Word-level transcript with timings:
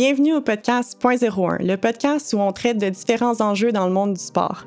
Bienvenue 0.00 0.34
au 0.34 0.40
podcast 0.40 0.96
Point 1.00 1.16
01, 1.16 1.56
le 1.58 1.74
podcast 1.74 2.32
où 2.32 2.38
on 2.38 2.52
traite 2.52 2.78
de 2.78 2.88
différents 2.88 3.40
enjeux 3.40 3.72
dans 3.72 3.84
le 3.88 3.92
monde 3.92 4.14
du 4.14 4.20
sport. 4.22 4.64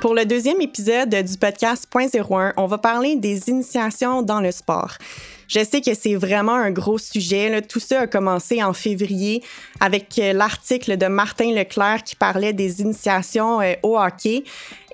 Pour 0.00 0.14
le 0.14 0.24
deuxième 0.24 0.60
épisode 0.60 1.10
du 1.10 1.36
podcast 1.38 1.88
Point 1.90 2.06
01, 2.06 2.52
on 2.56 2.66
va 2.66 2.78
parler 2.78 3.16
des 3.16 3.48
initiations 3.48 4.22
dans 4.22 4.40
le 4.40 4.52
sport. 4.52 4.92
Je 5.48 5.64
sais 5.64 5.80
que 5.80 5.92
c'est 5.92 6.14
vraiment 6.14 6.54
un 6.54 6.70
gros 6.70 6.98
sujet. 6.98 7.60
Tout 7.62 7.80
ça 7.80 8.02
a 8.02 8.06
commencé 8.06 8.62
en 8.62 8.72
février 8.72 9.42
avec 9.80 10.16
euh, 10.18 10.32
l'article 10.32 10.98
de 10.98 11.06
Martin 11.06 11.52
Leclerc 11.52 12.04
qui 12.04 12.14
parlait 12.14 12.52
des 12.52 12.80
initiations 12.80 13.60
euh, 13.60 13.72
au 13.82 13.98
hockey. 13.98 14.44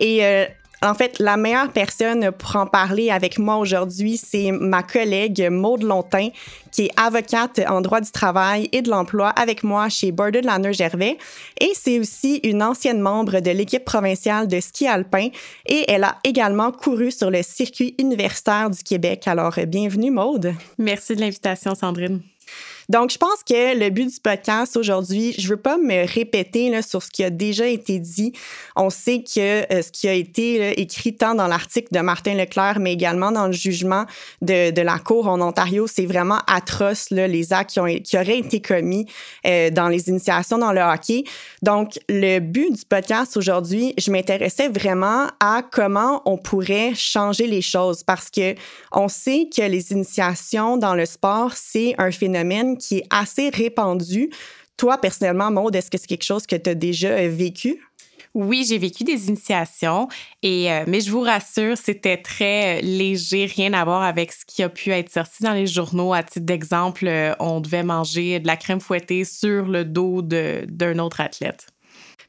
Et 0.01 0.25
euh, 0.25 0.47
en 0.85 0.95
fait, 0.95 1.19
la 1.19 1.37
meilleure 1.37 1.73
personne 1.73 2.31
pour 2.33 2.57
en 2.57 2.67
parler 2.67 3.11
avec 3.11 3.39
moi 3.39 3.57
aujourd'hui, 3.57 4.17
c'est 4.17 4.51
ma 4.53 4.83
collègue 4.83 5.49
Maude 5.51 5.83
Lontin, 5.83 6.29
qui 6.71 6.87
est 6.87 6.91
avocate 6.97 7.61
en 7.69 7.81
droit 7.81 8.01
du 8.01 8.11
travail 8.11 8.69
et 8.73 8.83
de 8.83 8.91
l'emploi 8.91 9.29
avec 9.29 9.63
moi 9.63 9.89
chez 9.89 10.13
Border 10.13 10.43
Lanner 10.43 10.73
Gervais. 10.73 11.17
Et 11.61 11.73
c'est 11.75 11.99
aussi 11.99 12.41
une 12.45 12.63
ancienne 12.63 13.01
membre 13.01 13.41
de 13.41 13.51
l'équipe 13.51 13.85
provinciale 13.85 14.49
de 14.49 14.61
ski 14.61 14.87
alpin 14.87 15.29
et 15.67 15.85
elle 15.89 16.05
a 16.05 16.19
également 16.25 16.73
couru 16.73 17.11
sur 17.11 17.31
le 17.31 17.43
circuit 17.43 17.95
universitaire 17.99 18.71
du 18.71 18.83
Québec. 18.83 19.27
Alors, 19.27 19.55
bienvenue 19.67 20.11
Maude. 20.11 20.55
Merci 20.79 21.15
de 21.15 21.21
l'invitation, 21.21 21.75
Sandrine. 21.75 22.21
Donc, 22.89 23.11
je 23.11 23.19
pense 23.19 23.43
que 23.49 23.79
le 23.79 23.91
but 23.91 24.07
du 24.07 24.21
podcast 24.21 24.77
aujourd'hui, 24.77 25.35
je 25.39 25.49
veux 25.49 25.57
pas 25.57 25.79
me 25.79 26.07
répéter 26.07 26.83
sur 26.83 27.03
ce 27.03 27.11
qui 27.11 27.25
a 27.25 27.31
déjà 27.31 27.67
été 27.67 27.99
dit. 27.99 28.33
On 28.77 28.91
sait 28.91 29.23
que 29.23 29.73
euh, 29.73 29.83
ce 29.83 29.91
qui 29.91 30.09
a 30.09 30.13
été 30.13 30.81
écrit 30.81 31.15
tant 31.15 31.35
dans 31.35 31.47
l'article 31.47 31.89
de 31.93 32.01
Martin 32.01 32.35
Leclerc, 32.35 32.79
mais 32.81 32.93
également 32.93 33.33
dans 33.33 33.47
le 33.47 33.53
jugement 33.53 34.05
de, 34.43 34.81
la 34.85 34.99
Cour 34.99 35.29
en 35.29 35.41
Ontario, 35.41 35.87
c'est 35.87 36.07
vraiment 36.07 36.39
atroce 36.47 37.11
les 37.11 37.53
actes 37.53 37.71
qui, 37.71 37.81
ont, 37.81 37.87
qui 37.87 38.17
auraient 38.17 38.39
été 38.39 38.61
commis 38.61 39.07
euh, 39.47 39.71
dans 39.71 39.89
les 39.89 40.09
initiations 40.09 40.59
dans 40.59 40.73
le 40.73 40.81
hockey. 40.81 41.25
Donc, 41.63 41.99
le 42.09 42.39
but 42.41 42.73
du 42.73 42.85
podcast 42.85 43.37
aujourd'hui, 43.37 43.95
je 43.99 44.11
m'intéressais 44.11 44.69
vraiment 44.69 45.29
à 45.41 45.63
comment 45.71 46.23
on 46.25 46.37
pourrait 46.37 46.95
changer 46.95 47.47
les 47.47 47.63
choses 47.63 48.03
parce 48.03 48.31
que 48.31 48.55
on 48.93 49.09
sait 49.09 49.49
que 49.55 49.63
les 49.63 49.93
initiations 49.93 50.77
dans 50.77 50.95
le 50.95 51.07
sport, 51.07 51.53
c'est 51.55 51.95
un 51.99 52.11
phénomène 52.11 52.74
qui 52.77 52.99
est 52.99 53.07
assez 53.11 53.49
répandu. 53.49 54.31
Toi, 54.77 54.99
personnellement, 54.99 55.51
Maude, 55.51 55.77
est-ce 55.77 55.91
que 55.91 55.99
c'est 55.99 56.07
quelque 56.07 56.25
chose 56.25 56.47
que 56.47 56.57
tu 56.57 56.71
as 56.71 56.75
déjà 56.75 57.11
euh, 57.11 57.29
vécu? 57.29 57.81
Oui, 58.35 58.67
j'ai 58.69 58.79
vécu 58.79 59.05
des 59.05 59.29
initiations, 59.29 60.09
et, 60.43 60.73
euh, 60.73 60.83
mais 60.89 61.01
je 61.01 61.13
vous 61.13 61.21
rassure, 61.21 61.79
c'était 61.79 62.17
très 62.17 62.79
euh, 62.79 62.81
léger, 62.83 63.47
rien 63.47 63.73
à 63.75 63.85
voir 63.85 64.03
avec 64.03 64.33
ce 64.33 64.45
qui 64.45 64.65
a 64.65 64.69
pu 64.69 64.91
être 64.91 65.09
sorti 65.09 65.45
dans 65.45 65.53
les 65.53 65.69
journaux. 65.69 66.13
À 66.13 66.25
titre 66.25 66.45
d'exemple, 66.45 67.09
on 67.39 67.61
devait 67.61 67.85
manger 67.85 68.41
de 68.41 68.47
la 68.49 68.57
crème 68.57 68.81
fouettée 68.81 69.25
sur 69.25 69.67
le 69.67 69.85
dos 69.85 70.21
d'un 70.23 70.99
autre 70.99 71.21
athlète. 71.21 71.69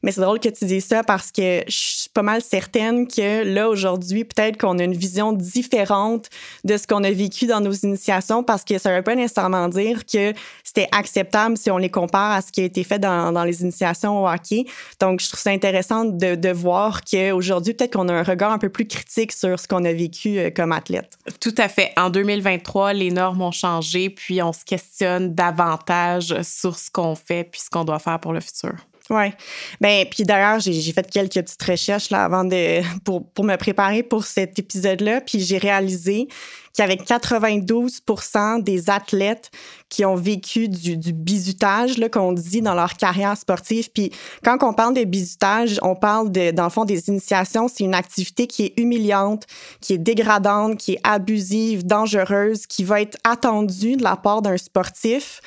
Mais 0.03 0.11
c'est 0.11 0.21
drôle 0.21 0.39
que 0.39 0.49
tu 0.49 0.66
dises 0.66 0.85
ça 0.85 1.03
parce 1.03 1.31
que 1.31 1.63
je 1.67 2.05
pas 2.16 2.23
mal 2.23 2.41
certaine 2.41 3.08
que 3.08 3.44
là, 3.44 3.67
aujourd'hui, 3.67 4.23
peut-être 4.23 4.58
qu'on 4.58 4.80
a 4.80 4.83
une 4.83 4.95
vision 4.95 5.33
différente 5.33 6.30
de 6.63 6.77
ce 6.77 6.88
qu'on 6.88 7.03
a 7.03 7.11
vécu 7.11 7.45
dans 7.45 7.59
nos 7.59 7.73
initiations 7.73 8.41
parce 8.41 8.63
que 8.63 8.77
ça 8.77 8.89
ne 8.89 8.95
veut 8.95 9.03
pas 9.03 9.16
nécessairement 9.16 9.67
dire 9.67 10.05
que 10.05 10.33
c'était 10.63 10.88
acceptable 10.94 11.57
si 11.57 11.69
on 11.69 11.77
les 11.77 11.89
compare 11.89 12.31
à 12.31 12.41
ce 12.41 12.53
qui 12.53 12.61
a 12.61 12.63
été 12.63 12.85
fait 12.85 12.99
dans, 12.99 13.44
les 13.44 13.61
initiations 13.61 14.23
au 14.23 14.30
hockey. 14.30 14.66
Donc, 15.02 15.19
je 15.19 15.27
trouve 15.27 15.41
ça 15.41 15.49
intéressant 15.49 16.05
de, 16.05 16.35
de 16.35 16.49
voir 16.49 17.02
qu'aujourd'hui, 17.03 17.73
peut-être 17.73 17.94
qu'on 17.94 18.07
a 18.07 18.13
un 18.13 18.23
regard 18.23 18.53
un 18.53 18.59
peu 18.59 18.69
plus 18.69 18.88
critique 18.88 19.33
sur 19.33 19.59
ce 19.59 19.67
qu'on 19.67 19.83
a 19.83 19.91
vécu 19.91 20.39
euh, 20.39 20.52
comme 20.55 20.72
athlète. 20.72 21.17
Tout 21.41 21.55
à 21.57 21.67
fait. 21.67 21.91
En 21.97 22.09
2023, 22.09 22.94
les 22.94 23.11
normes 23.11 23.41
ont 23.41 23.51
changé, 23.51 24.09
puis 24.09 24.41
on 24.41 24.53
se 24.53 24.63
questionne 24.63 25.35
davantage 25.35 26.34
sur 26.44 26.79
ce 26.79 26.90
qu'on 26.90 27.16
fait 27.16 27.44
puis 27.44 27.59
ce 27.59 27.69
qu'on 27.69 27.84
doit 27.84 28.00
faire 28.00 28.22
pour 28.22 28.31
le 28.31 28.40
futur. 28.40 28.75
Oui. 29.09 29.31
Ben, 29.79 30.05
puis 30.09 30.23
d'ailleurs, 30.23 30.59
j'ai 30.59 30.91
fait 30.91 31.09
quelques 31.09 31.33
petites 31.33 31.63
recherches 31.63 32.09
là, 32.09 32.25
avant 32.25 32.43
de, 32.43 32.81
pour, 33.03 33.27
pour 33.29 33.45
me 33.45 33.55
préparer 33.55 34.03
pour 34.03 34.25
cet 34.25 34.57
épisode-là. 34.57 35.21
Puis 35.21 35.39
j'ai 35.39 35.57
réalisé 35.57 36.27
qu'il 36.73 36.83
y 36.83 36.91
avait 36.91 36.95
92% 37.01 38.61
des 38.61 38.89
athlètes 38.89 39.49
qui 39.89 40.03
ont 40.03 40.16
vécu 40.16 40.67
du, 40.67 40.97
du 40.97 41.13
bizutage, 41.13 41.95
qu'on 42.11 42.33
dit, 42.33 42.61
dans 42.61 42.73
leur 42.73 42.95
carrière 42.95 43.38
sportive. 43.38 43.89
Puis 43.93 44.11
quand 44.43 44.57
on 44.61 44.73
parle 44.73 44.95
de 44.95 45.03
bizutage, 45.05 45.79
on 45.83 45.95
parle, 45.95 46.31
de, 46.31 46.51
dans 46.51 46.66
le 46.66 46.69
fond, 46.69 46.83
des 46.83 47.07
initiations. 47.07 47.67
C'est 47.67 47.83
une 47.83 47.95
activité 47.95 48.47
qui 48.47 48.66
est 48.66 48.73
humiliante, 48.77 49.45
qui 49.79 49.93
est 49.93 49.97
dégradante, 49.97 50.77
qui 50.77 50.93
est 50.93 51.01
abusive, 51.03 51.85
dangereuse, 51.85 52.66
qui 52.67 52.83
va 52.83 53.01
être 53.01 53.17
attendue 53.23 53.95
de 53.95 54.03
la 54.03 54.17
part 54.17 54.41
d'un 54.41 54.57
sportif 54.57 55.41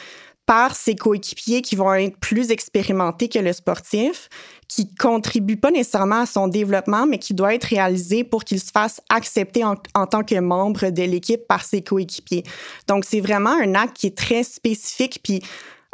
par 0.48 0.74
ses 0.74 0.96
coéquipiers 0.96 1.60
qui 1.60 1.76
vont 1.76 1.92
être 1.92 2.16
plus 2.16 2.50
expérimentés 2.50 3.28
que 3.28 3.38
le 3.38 3.52
sportif, 3.52 4.30
qui 4.66 4.94
contribue 4.94 5.58
pas 5.58 5.70
nécessairement 5.70 6.22
à 6.22 6.26
son 6.26 6.48
développement, 6.48 7.06
mais 7.06 7.18
qui 7.18 7.34
doit 7.34 7.54
être 7.54 7.64
réalisé 7.64 8.24
pour 8.24 8.44
qu'il 8.44 8.58
se 8.58 8.70
fasse 8.70 9.02
accepter 9.10 9.62
en, 9.62 9.76
tant 10.06 10.24
que 10.24 10.40
membre 10.40 10.88
de 10.88 11.02
l'équipe 11.02 11.46
par 11.46 11.62
ses 11.66 11.82
coéquipiers. 11.82 12.44
Donc, 12.86 13.04
c'est 13.04 13.20
vraiment 13.20 13.50
un 13.50 13.74
acte 13.74 13.94
qui 13.98 14.06
est 14.06 14.16
très 14.16 14.42
spécifique, 14.42 15.20
puis 15.22 15.42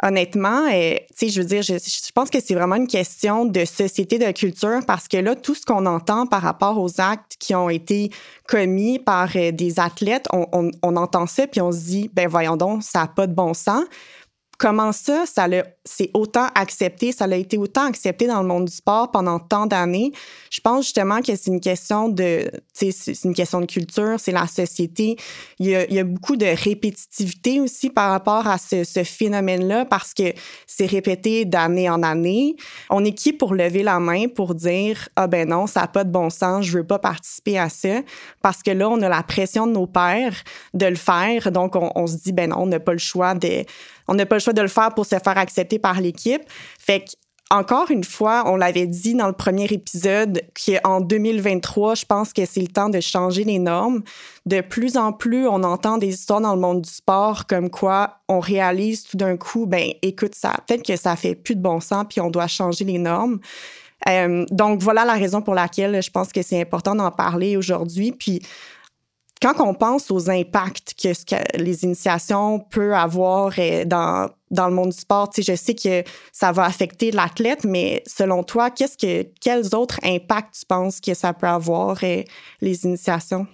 honnêtement, 0.01 0.67
sais, 0.69 1.29
je 1.29 1.41
veux 1.41 1.47
dire, 1.47 1.61
je, 1.61 1.73
pense 2.13 2.29
que 2.29 2.39
c'est 2.41 2.55
vraiment 2.55 2.75
une 2.75 2.87
question 2.87 3.43
de 3.43 3.65
société, 3.65 4.19
de 4.19 4.31
culture, 4.31 4.79
parce 4.87 5.09
que 5.09 5.17
là, 5.17 5.35
tout 5.35 5.55
ce 5.55 5.65
qu'on 5.65 5.85
entend 5.85 6.27
par 6.27 6.41
rapport 6.41 6.79
aux 6.79 7.01
actes 7.01 7.35
qui 7.39 7.53
ont 7.55 7.69
été 7.69 8.09
commis 8.47 8.99
par 8.99 9.29
euh, 9.35 9.51
des 9.51 9.81
athlètes, 9.81 10.27
on, 10.31 10.47
on, 10.53 10.71
on, 10.81 10.95
entend 10.95 11.27
ça, 11.27 11.45
puis 11.45 11.59
on 11.59 11.73
se 11.73 11.79
dit, 11.79 12.09
ben 12.13 12.29
voyons 12.29 12.55
donc, 12.55 12.83
ça 12.83 12.99
n'a 12.99 13.07
pas 13.07 13.27
de 13.27 13.33
bon 13.33 13.53
sens 13.53 13.83
comment 14.57 14.91
ça, 14.91 15.25
ça 15.25 15.47
c'est 15.83 16.09
autant 16.13 16.47
accepté, 16.55 17.11
ça 17.11 17.25
a 17.25 17.35
été 17.35 17.57
autant 17.57 17.85
accepté 17.85 18.27
dans 18.27 18.41
le 18.41 18.47
monde 18.47 18.65
du 18.65 18.73
sport 18.73 19.11
pendant 19.11 19.39
tant 19.39 19.65
d'années? 19.65 20.11
Je 20.49 20.59
pense 20.61 20.85
justement 20.85 21.21
que 21.21 21.35
c'est 21.35 21.51
une 21.51 21.59
question 21.59 22.09
de, 22.09 22.49
c'est 22.73 23.23
une 23.23 23.33
question 23.33 23.61
de 23.61 23.65
culture, 23.65 24.15
c'est 24.17 24.31
la 24.31 24.47
société. 24.47 25.17
Il 25.59 25.67
y, 25.67 25.75
a, 25.75 25.85
il 25.85 25.93
y, 25.93 25.99
a, 25.99 26.03
beaucoup 26.03 26.35
de 26.35 26.45
répétitivité 26.45 27.59
aussi 27.59 27.89
par 27.89 28.11
rapport 28.11 28.47
à 28.47 28.57
ce, 28.57 28.83
ce 28.83 29.03
phénomène-là 29.03 29.85
parce 29.85 30.13
que 30.13 30.33
c'est 30.65 30.85
répété 30.85 31.45
d'année 31.45 31.89
en 31.89 32.01
année. 32.03 32.55
On 32.89 33.03
est 33.03 33.13
qui 33.13 33.33
pour 33.33 33.53
lever 33.53 33.83
la 33.83 33.99
main 33.99 34.27
pour 34.27 34.55
dire 34.55 35.09
ah 35.15 35.27
ben 35.27 35.49
non, 35.49 35.67
ça 35.67 35.81
n'a 35.81 35.87
pas 35.87 36.03
de 36.03 36.11
bon 36.11 36.29
sens, 36.29 36.65
je 36.65 36.77
veux 36.77 36.83
pas 36.83 36.99
participer 36.99 37.59
à 37.59 37.69
ça 37.69 38.01
parce 38.41 38.63
que 38.63 38.71
là 38.71 38.89
on 38.89 39.01
a 39.01 39.09
la 39.09 39.23
pression 39.23 39.67
de 39.67 39.73
nos 39.73 39.87
pères 39.87 40.43
de 40.73 40.85
le 40.85 40.95
faire, 40.95 41.51
donc 41.51 41.75
on, 41.75 41.91
on 41.95 42.07
se 42.07 42.17
dit 42.17 42.31
ben 42.31 42.49
non, 42.49 42.57
on 42.59 42.65
n'a 42.67 42.79
pas 42.79 42.93
le 42.93 42.97
choix 42.97 43.35
de 43.35 43.65
on 44.07 44.13
n'a 44.15 44.25
pas 44.25 44.35
le 44.35 44.41
choix 44.41 44.53
de 44.53 44.61
le 44.61 44.67
faire 44.67 44.93
pour 44.93 45.05
se 45.05 45.17
faire 45.17 45.37
accepter 45.37 45.79
par 45.79 46.01
l'équipe. 46.01 46.41
Fait 46.79 47.01
que 47.01 47.11
encore 47.51 47.91
une 47.91 48.03
fois, 48.03 48.43
on 48.47 48.55
l'avait 48.55 48.87
dit 48.87 49.13
dans 49.13 49.27
le 49.27 49.33
premier 49.33 49.65
épisode 49.65 50.41
qu'en 50.55 50.99
2023, 50.99 51.93
je 51.93 52.05
pense 52.05 52.33
que 52.33 52.43
c'est 52.43 52.61
le 52.61 52.67
temps 52.67 52.89
de 52.89 52.99
changer 52.99 53.43
les 53.43 53.59
normes. 53.59 54.01
De 54.47 54.61
plus 54.61 54.97
en 54.97 55.13
plus, 55.13 55.47
on 55.47 55.61
entend 55.63 55.99
des 55.99 56.09
histoires 56.09 56.41
dans 56.41 56.55
le 56.55 56.59
monde 56.59 56.81
du 56.81 56.89
sport 56.89 57.45
comme 57.45 57.69
quoi 57.69 58.17
on 58.27 58.39
réalise 58.39 59.03
tout 59.03 59.17
d'un 59.17 59.37
coup, 59.37 59.67
ben 59.67 59.91
écoute, 60.01 60.33
ça, 60.33 60.55
peut-être 60.67 60.83
que 60.83 60.95
ça 60.95 61.15
fait 61.15 61.35
plus 61.35 61.55
de 61.55 61.61
bon 61.61 61.79
sens 61.79 62.05
puis 62.09 62.19
on 62.19 62.31
doit 62.31 62.47
changer 62.47 62.83
les 62.83 62.97
normes. 62.97 63.39
Euh, 64.09 64.45
donc 64.49 64.81
voilà 64.81 65.05
la 65.05 65.13
raison 65.13 65.41
pour 65.41 65.53
laquelle 65.53 66.01
je 66.01 66.09
pense 66.09 66.31
que 66.31 66.41
c'est 66.41 66.59
important 66.59 66.95
d'en 66.95 67.11
parler 67.11 67.57
aujourd'hui. 67.57 68.11
Puis 68.11 68.41
quand 69.41 69.59
on 69.59 69.73
pense 69.73 70.11
aux 70.11 70.29
impacts 70.29 70.93
que, 71.01 71.13
ce 71.13 71.25
que 71.25 71.57
les 71.57 71.83
initiations 71.83 72.59
peuvent 72.59 72.93
avoir 72.93 73.51
euh, 73.57 73.85
dans 73.85 74.29
dans 74.51 74.67
le 74.67 74.73
monde 74.73 74.89
du 74.89 74.97
sport, 74.97 75.29
tu 75.29 75.41
sais, 75.41 75.53
je 75.53 75.57
sais 75.57 75.73
que 75.73 76.03
ça 76.31 76.51
va 76.51 76.65
affecter 76.65 77.11
l'athlète, 77.11 77.63
mais 77.63 78.03
selon 78.05 78.43
toi, 78.43 78.69
qu'est-ce 78.69 78.97
que, 78.97 79.27
quels 79.41 79.75
autres 79.75 79.99
impacts 80.03 80.59
tu 80.59 80.65
penses 80.65 80.99
que 80.99 81.13
ça 81.13 81.33
peut 81.33 81.47
avoir, 81.47 81.97
euh, 82.03 82.23
les 82.61 82.85
initiations? 82.85 83.47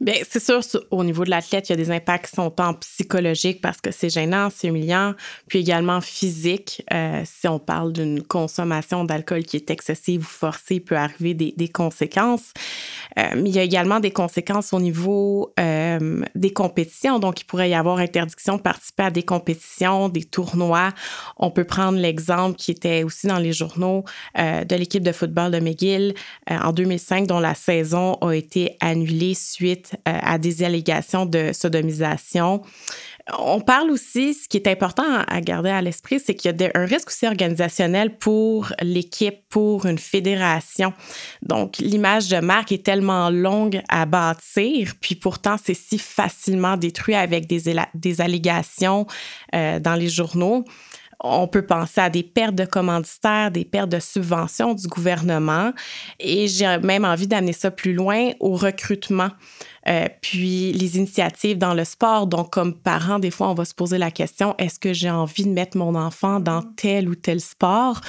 Bien, 0.00 0.14
c'est 0.28 0.42
sûr, 0.42 0.60
au 0.90 1.04
niveau 1.04 1.24
de 1.24 1.30
l'athlète, 1.30 1.68
il 1.68 1.72
y 1.72 1.74
a 1.74 1.76
des 1.76 1.90
impacts 1.90 2.30
qui 2.30 2.36
sont 2.36 2.50
tant 2.50 2.74
psychologiques 2.74 3.60
parce 3.60 3.80
que 3.80 3.90
c'est 3.90 4.10
gênant, 4.10 4.48
c'est 4.54 4.68
humiliant, 4.68 5.14
puis 5.48 5.60
également 5.60 6.00
physique. 6.00 6.84
Euh, 6.92 7.22
si 7.24 7.48
on 7.48 7.58
parle 7.58 7.92
d'une 7.92 8.22
consommation 8.22 9.04
d'alcool 9.04 9.44
qui 9.44 9.56
est 9.56 9.70
excessive 9.70 10.22
ou 10.22 10.24
forcée, 10.24 10.76
il 10.76 10.80
peut 10.80 10.96
arriver 10.96 11.34
des, 11.34 11.68
conséquences. 11.68 12.52
Euh, 13.18 13.30
il 13.34 13.48
y 13.48 13.58
a 13.58 13.62
également 13.62 14.00
des 14.00 14.12
conséquences 14.12 14.72
au 14.72 14.80
niveau 14.80 15.52
euh, 15.58 16.22
des 16.34 16.52
compétitions. 16.52 17.18
Donc, 17.18 17.40
il 17.40 17.44
pourrait 17.44 17.70
y 17.70 17.74
avoir 17.74 17.98
interdiction 17.98 18.56
de 18.56 18.62
participer 18.62 19.04
à 19.04 19.10
des 19.10 19.22
compétitions, 19.22 20.08
des 20.08 20.24
On 21.36 21.50
peut 21.50 21.64
prendre 21.64 21.98
l'exemple 21.98 22.56
qui 22.56 22.70
était 22.70 23.02
aussi 23.02 23.26
dans 23.26 23.38
les 23.38 23.52
journaux 23.52 24.04
euh, 24.38 24.64
de 24.64 24.76
l'équipe 24.76 25.02
de 25.02 25.12
football 25.12 25.50
de 25.50 25.60
McGill 25.60 26.14
euh, 26.50 26.56
en 26.58 26.72
2005, 26.72 27.26
dont 27.26 27.40
la 27.40 27.54
saison 27.54 28.14
a 28.20 28.32
été 28.32 28.76
annulée 28.80 29.34
suite 29.34 29.94
euh, 30.08 30.18
à 30.20 30.38
des 30.38 30.62
allégations 30.62 31.26
de 31.26 31.52
sodomisation. 31.52 32.62
On 33.38 33.60
parle 33.60 33.90
aussi, 33.90 34.34
ce 34.34 34.48
qui 34.48 34.56
est 34.56 34.68
important 34.68 35.24
à 35.26 35.40
garder 35.40 35.70
à 35.70 35.82
l'esprit, 35.82 36.20
c'est 36.24 36.34
qu'il 36.34 36.54
y 36.54 36.64
a 36.64 36.70
un 36.74 36.84
risque 36.84 37.08
aussi 37.08 37.26
organisationnel 37.26 38.18
pour 38.18 38.72
l'équipe, 38.80 39.48
pour 39.48 39.86
une 39.86 39.98
fédération. 39.98 40.92
Donc, 41.42 41.78
l'image 41.78 42.28
de 42.28 42.38
marque 42.38 42.70
est 42.70 42.84
tellement 42.84 43.30
longue 43.30 43.82
à 43.88 44.06
bâtir, 44.06 44.92
puis 45.00 45.16
pourtant, 45.16 45.56
c'est 45.62 45.74
si 45.74 45.98
facilement 45.98 46.76
détruit 46.76 47.16
avec 47.16 47.48
des, 47.48 47.74
des 47.94 48.20
allégations 48.20 49.06
euh, 49.54 49.80
dans 49.80 49.96
les 49.96 50.08
journaux. 50.08 50.64
On 51.20 51.48
peut 51.48 51.62
penser 51.62 52.00
à 52.00 52.10
des 52.10 52.22
pertes 52.22 52.54
de 52.54 52.64
commanditaires, 52.64 53.50
des 53.50 53.64
pertes 53.64 53.88
de 53.88 54.00
subventions 54.00 54.74
du 54.74 54.86
gouvernement. 54.86 55.72
Et 56.20 56.48
j'ai 56.48 56.78
même 56.78 57.04
envie 57.04 57.26
d'amener 57.26 57.52
ça 57.52 57.70
plus 57.70 57.94
loin 57.94 58.30
au 58.40 58.54
recrutement. 58.54 59.30
Euh, 59.88 60.08
puis 60.20 60.72
les 60.72 60.96
initiatives 60.96 61.58
dans 61.58 61.74
le 61.74 61.84
sport. 61.84 62.26
Donc, 62.26 62.50
comme 62.50 62.74
parent, 62.74 63.18
des 63.18 63.30
fois, 63.30 63.50
on 63.50 63.54
va 63.54 63.64
se 63.64 63.74
poser 63.74 63.98
la 63.98 64.10
question 64.10 64.54
est-ce 64.58 64.80
que 64.80 64.92
j'ai 64.92 65.10
envie 65.10 65.44
de 65.44 65.50
mettre 65.50 65.76
mon 65.76 65.94
enfant 65.94 66.40
dans 66.40 66.60
mm. 66.60 66.74
tel 66.76 67.08
ou 67.08 67.14
tel 67.14 67.40
sport, 67.40 68.00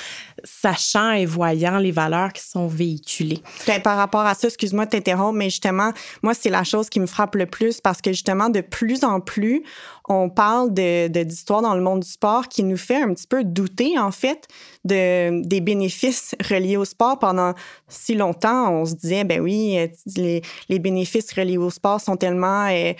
sachant 0.44 1.12
et 1.12 1.26
voyant 1.26 1.78
les 1.78 1.92
valeurs 1.92 2.34
qui 2.34 2.44
sont 2.44 2.68
véhiculées. 2.68 3.42
Ben, 3.66 3.82
par 3.82 3.98
rapport 3.98 4.22
à 4.22 4.34
ça, 4.34 4.48
excuse-moi 4.48 4.86
de 4.86 4.92
t'interrompre, 4.92 5.38
mais 5.38 5.50
justement, 5.50 5.92
moi, 6.22 6.34
c'est 6.34 6.50
la 6.50 6.64
chose 6.64 6.90
qui 6.90 7.00
me 7.00 7.06
frappe 7.06 7.36
le 7.36 7.46
plus 7.46 7.82
parce 7.82 8.02
que 8.02 8.12
justement, 8.12 8.50
de 8.50 8.62
plus 8.62 9.04
en 9.04 9.20
plus, 9.20 9.64
on 10.10 10.30
parle 10.30 10.74
de, 10.74 11.08
d'histoire 11.24 11.62
dans 11.62 11.76
le 11.76 11.82
monde 11.82 12.02
du 12.02 12.10
sport 12.10 12.48
qui 12.48 12.64
nous 12.64 12.78
fait 12.78 13.02
un 13.02 13.14
petit 13.14 13.28
peu 13.28 13.44
douter, 13.44 14.00
en 14.00 14.12
fait, 14.12 14.48
de, 14.86 15.46
des 15.46 15.62
bénéfices 15.62 16.36
reliés 16.50 16.78
au 16.78 16.86
sport. 16.86 17.20
Pendant 17.20 17.54
si 17.88 18.16
longtemps, 18.16 18.72
on 18.72 18.86
se 18.86 18.94
disait, 18.94 19.24
ben 19.24 19.42
oui, 19.42 19.78
les, 20.16 20.42
les 20.70 20.80
bénéfices 20.80 21.34
reliés 21.34 21.58
au 21.58 21.70
sport 21.70 22.00
sont 22.00 22.16
tellement... 22.16 22.68
Euh, 22.70 22.94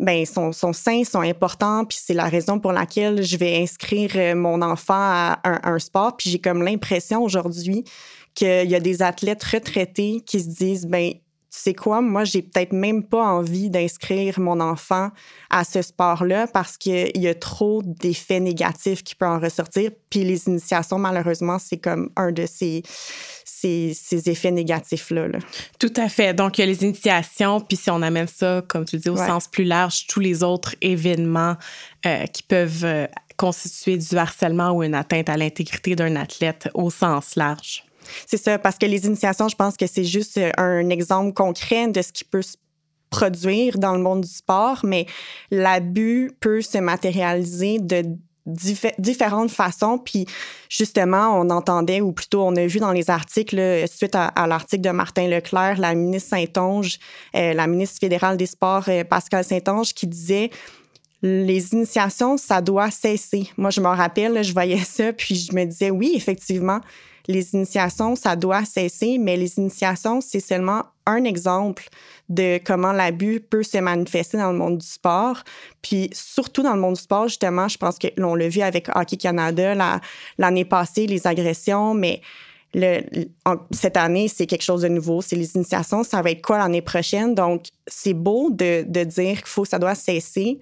ben, 0.00 0.24
sont, 0.24 0.52
sont 0.52 0.72
sains, 0.72 1.04
sont 1.04 1.20
importants, 1.20 1.84
puis 1.84 1.98
c'est 2.00 2.14
la 2.14 2.24
raison 2.24 2.58
pour 2.58 2.72
laquelle 2.72 3.22
je 3.22 3.36
vais 3.36 3.62
inscrire 3.62 4.10
euh, 4.16 4.34
mon 4.34 4.62
enfant 4.62 4.94
à 4.94 5.40
un, 5.44 5.78
sport. 5.78 6.16
Puis 6.16 6.30
j'ai 6.30 6.38
comme 6.38 6.62
l'impression 6.62 7.22
aujourd'hui 7.22 7.84
qu'il 8.34 8.70
y 8.70 8.74
a 8.74 8.80
des 8.80 9.02
athlètes 9.02 9.44
retraités 9.44 10.22
qui 10.24 10.40
se 10.40 10.48
disent, 10.48 10.86
ben 10.86 11.12
sais 11.58 11.74
quoi, 11.74 12.00
moi, 12.00 12.24
j'ai 12.24 12.42
peut-être 12.42 12.72
même 12.72 13.02
pas 13.02 13.24
envie 13.24 13.70
d'inscrire 13.70 14.38
mon 14.38 14.60
enfant 14.60 15.10
à 15.50 15.64
ce 15.64 15.82
sport-là 15.82 16.46
parce 16.46 16.76
qu'il 16.76 17.10
y 17.16 17.26
a 17.26 17.34
trop 17.34 17.82
d'effets 17.82 18.38
négatifs 18.38 19.02
qui 19.02 19.16
peuvent 19.16 19.30
en 19.30 19.40
ressortir. 19.40 19.90
Puis 20.10 20.24
les 20.24 20.46
initiations, 20.46 20.98
malheureusement, 20.98 21.58
c'est 21.58 21.78
comme 21.78 22.10
un 22.16 22.30
de 22.30 22.46
ces, 22.46 22.82
ces, 23.44 23.92
ces 23.94 24.30
effets 24.30 24.52
négatifs-là. 24.52 25.26
Tout 25.78 25.92
à 25.96 26.08
fait. 26.08 26.34
Donc, 26.34 26.58
il 26.58 26.60
y 26.60 26.64
a 26.64 26.66
les 26.66 26.84
initiations, 26.84 27.60
puis 27.60 27.76
si 27.76 27.90
on 27.90 28.00
amène 28.00 28.28
ça, 28.28 28.62
comme 28.68 28.84
tu 28.84 28.96
dis, 28.96 29.08
au 29.08 29.16
sens 29.16 29.48
plus 29.48 29.64
large, 29.64 30.06
tous 30.06 30.20
les 30.20 30.44
autres 30.44 30.76
événements 30.80 31.56
euh, 32.06 32.26
qui 32.26 32.44
peuvent 32.44 32.84
euh, 32.84 33.06
constituer 33.36 33.96
du 33.96 34.16
harcèlement 34.16 34.70
ou 34.70 34.82
une 34.82 34.94
atteinte 34.94 35.28
à 35.28 35.36
l'intégrité 35.36 35.96
d'un 35.96 36.14
athlète 36.14 36.68
au 36.74 36.90
sens 36.90 37.34
large. 37.34 37.84
C'est 38.26 38.36
ça, 38.36 38.58
parce 38.58 38.76
que 38.76 38.86
les 38.86 39.06
initiations, 39.06 39.48
je 39.48 39.56
pense 39.56 39.76
que 39.76 39.86
c'est 39.86 40.04
juste 40.04 40.38
euh, 40.38 40.50
un 40.56 40.88
exemple 40.90 41.32
concret 41.32 41.88
de 41.88 42.02
ce 42.02 42.12
qui 42.12 42.24
peut 42.24 42.42
se 42.42 42.56
produire 43.10 43.78
dans 43.78 43.94
le 43.94 44.00
monde 44.00 44.22
du 44.22 44.30
sport, 44.30 44.80
mais 44.84 45.06
l'abus 45.50 46.30
peut 46.40 46.62
se 46.62 46.78
matérialiser 46.78 47.78
de 47.80 48.04
différentes 48.46 49.50
façons. 49.50 49.98
Puis 49.98 50.26
justement, 50.68 51.38
on 51.38 51.50
entendait, 51.50 52.00
ou 52.00 52.12
plutôt 52.12 52.42
on 52.42 52.56
a 52.56 52.66
vu 52.66 52.78
dans 52.78 52.92
les 52.92 53.10
articles, 53.10 53.84
suite 53.88 54.14
à, 54.14 54.46
l'article 54.46 54.82
de 54.82 54.90
Martin 54.90 55.28
Leclerc, 55.28 55.78
la 55.78 55.94
ministre 55.94 56.30
Saint-Onge, 56.30 56.98
euh, 57.36 57.52
la 57.52 57.66
ministre 57.66 57.98
fédérale 58.00 58.36
des 58.36 58.46
Sports, 58.46 58.84
euh, 58.88 59.04
Pascal 59.04 59.44
Saint-Onge, 59.44 59.92
qui 59.92 60.06
disait 60.06 60.50
les 61.22 61.74
initiations, 61.74 62.38
ça 62.38 62.62
doit 62.62 62.90
cesser. 62.90 63.50
Moi, 63.58 63.70
je 63.70 63.80
me 63.80 63.88
rappelle, 63.88 64.42
je 64.42 64.52
voyais 64.52 64.78
ça, 64.78 65.12
puis 65.12 65.34
je 65.34 65.54
me 65.54 65.64
disais, 65.64 65.90
oui, 65.90 66.12
effectivement, 66.14 66.80
les 67.30 67.54
initiations, 67.54 68.16
ça 68.16 68.36
doit 68.36 68.64
cesser, 68.64 69.18
mais 69.18 69.36
les 69.36 69.58
initiations, 69.58 70.20
c'est 70.20 70.40
seulement 70.40 70.84
un 71.06 71.24
exemple 71.24 71.88
de 72.28 72.60
comment 72.64 72.92
l'abus 72.92 73.40
peut 73.40 73.62
se 73.62 73.78
manifester 73.78 74.36
dans 74.38 74.52
le 74.52 74.58
monde 74.58 74.78
du 74.78 74.86
sport. 74.86 75.42
Puis 75.82 76.10
surtout 76.12 76.62
dans 76.62 76.74
le 76.74 76.80
monde 76.80 76.94
du 76.94 77.00
sport, 77.00 77.28
justement, 77.28 77.68
je 77.68 77.78
pense 77.78 77.98
que 77.98 78.08
l'on 78.16 78.34
l'a 78.34 78.48
vu 78.48 78.60
avec 78.60 78.88
Hockey 78.94 79.16
Canada 79.16 80.00
l'année 80.38 80.64
passée, 80.64 81.06
les 81.06 81.26
agressions, 81.26 81.94
mais 81.94 82.20
cette 83.72 83.96
année, 83.96 84.28
c'est 84.28 84.46
quelque 84.46 84.62
chose 84.62 84.82
de 84.82 84.88
nouveau. 84.88 85.22
C'est 85.22 85.34
les 85.34 85.56
initiations. 85.56 86.04
Ça 86.04 86.22
va 86.22 86.30
être 86.30 86.42
quoi 86.42 86.58
l'année 86.58 86.82
prochaine? 86.82 87.34
Donc, 87.34 87.66
c'est 87.88 88.14
beau 88.14 88.50
de, 88.50 88.84
de 88.86 89.02
dire 89.02 89.38
qu'il 89.38 89.48
faut, 89.48 89.64
ça 89.64 89.78
doit 89.80 89.96
cesser. 89.96 90.60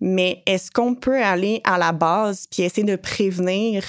Mais 0.00 0.42
est-ce 0.46 0.70
qu'on 0.70 0.94
peut 0.94 1.22
aller 1.22 1.60
à 1.64 1.78
la 1.78 1.92
base 1.92 2.46
puis 2.50 2.62
essayer 2.62 2.86
de 2.86 2.96
prévenir 2.96 3.84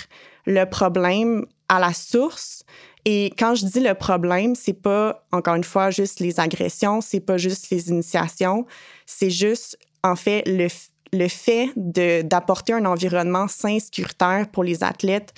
le 0.45 0.65
problème 0.65 1.45
à 1.69 1.79
la 1.79 1.94
source. 1.94 2.63
Et 3.06 3.31
quand 3.38 3.56
je 3.56 3.65
dis 3.65 3.79
le 3.79 3.94
problème, 3.94 4.56
c'est 4.56 4.73
pas 4.73 5.25
encore 5.31 5.56
une 5.56 5.63
fois 5.63 5.91
juste 5.91 6.19
les 6.19 6.39
agressions, 6.39 7.01
c'est 7.01 7.19
pas 7.19 7.38
juste 7.38 7.69
les 7.69 7.89
initiations, 7.89 8.65
c'est 9.06 9.29
juste 9.29 9.77
en 10.03 10.15
fait 10.15 10.44
le, 10.47 10.67
le 11.13 11.27
fait 11.27 11.69
d'apporter 11.75 12.73
un 12.73 12.85
environnement 12.85 13.47
sain, 13.47 13.79
sécuritaire 13.79 14.47
pour 14.51 14.63
les 14.63 14.83
athlètes 14.83 15.33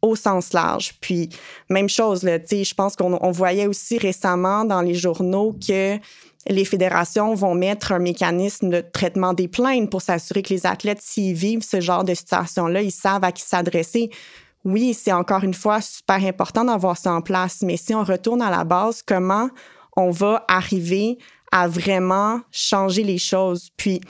au 0.00 0.16
sens 0.16 0.52
large. 0.52 0.94
Puis 1.00 1.28
même 1.68 1.88
chose, 1.88 2.22
je 2.22 2.74
pense 2.74 2.96
qu'on 2.96 3.30
voyait 3.30 3.66
aussi 3.66 3.98
récemment 3.98 4.64
dans 4.64 4.80
les 4.80 4.94
journaux 4.94 5.54
que 5.66 5.98
les 6.48 6.64
fédérations 6.64 7.34
vont 7.34 7.54
mettre 7.54 7.92
un 7.92 8.00
mécanisme 8.00 8.68
de 8.68 8.80
traitement 8.80 9.32
des 9.32 9.46
plaintes 9.46 9.90
pour 9.90 10.02
s'assurer 10.02 10.42
que 10.42 10.52
les 10.52 10.66
athlètes, 10.66 11.00
s'ils 11.00 11.34
vivent 11.34 11.62
ce 11.62 11.80
genre 11.80 12.02
de 12.02 12.14
situation-là, 12.14 12.82
ils 12.82 12.90
savent 12.90 13.22
à 13.22 13.30
qui 13.30 13.42
s'adresser 13.42 14.10
oui, 14.64 14.94
c'est 14.94 15.12
encore 15.12 15.44
une 15.44 15.54
fois 15.54 15.80
super 15.80 16.24
important 16.24 16.64
d'avoir 16.64 16.96
ça 16.96 17.12
en 17.12 17.20
place, 17.20 17.62
mais 17.62 17.76
si 17.76 17.94
on 17.94 18.04
retourne 18.04 18.42
à 18.42 18.50
la 18.50 18.64
base, 18.64 19.02
comment 19.02 19.48
on 19.96 20.10
va 20.10 20.44
arriver 20.48 21.18
à 21.50 21.68
vraiment 21.68 22.40
changer 22.50 23.02
les 23.02 23.18
choses? 23.18 23.70
Puis, 23.76 24.00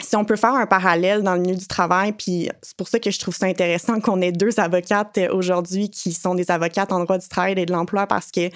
si 0.00 0.16
on 0.16 0.24
peut 0.24 0.36
faire 0.36 0.54
un 0.54 0.66
parallèle 0.66 1.22
dans 1.22 1.34
le 1.34 1.40
milieu 1.40 1.56
du 1.56 1.66
travail, 1.66 2.12
puis 2.12 2.48
c'est 2.62 2.76
pour 2.76 2.88
ça 2.88 2.98
que 2.98 3.10
je 3.10 3.18
trouve 3.18 3.34
ça 3.34 3.46
intéressant 3.46 4.00
qu'on 4.00 4.20
ait 4.20 4.32
deux 4.32 4.58
avocates 4.58 5.18
euh, 5.18 5.28
aujourd'hui 5.32 5.90
qui 5.90 6.12
sont 6.12 6.34
des 6.34 6.50
avocates 6.50 6.92
en 6.92 7.00
droit 7.04 7.18
du 7.18 7.28
travail 7.28 7.54
et 7.58 7.66
de 7.66 7.72
l'emploi 7.72 8.06
parce 8.06 8.30
que 8.30 8.48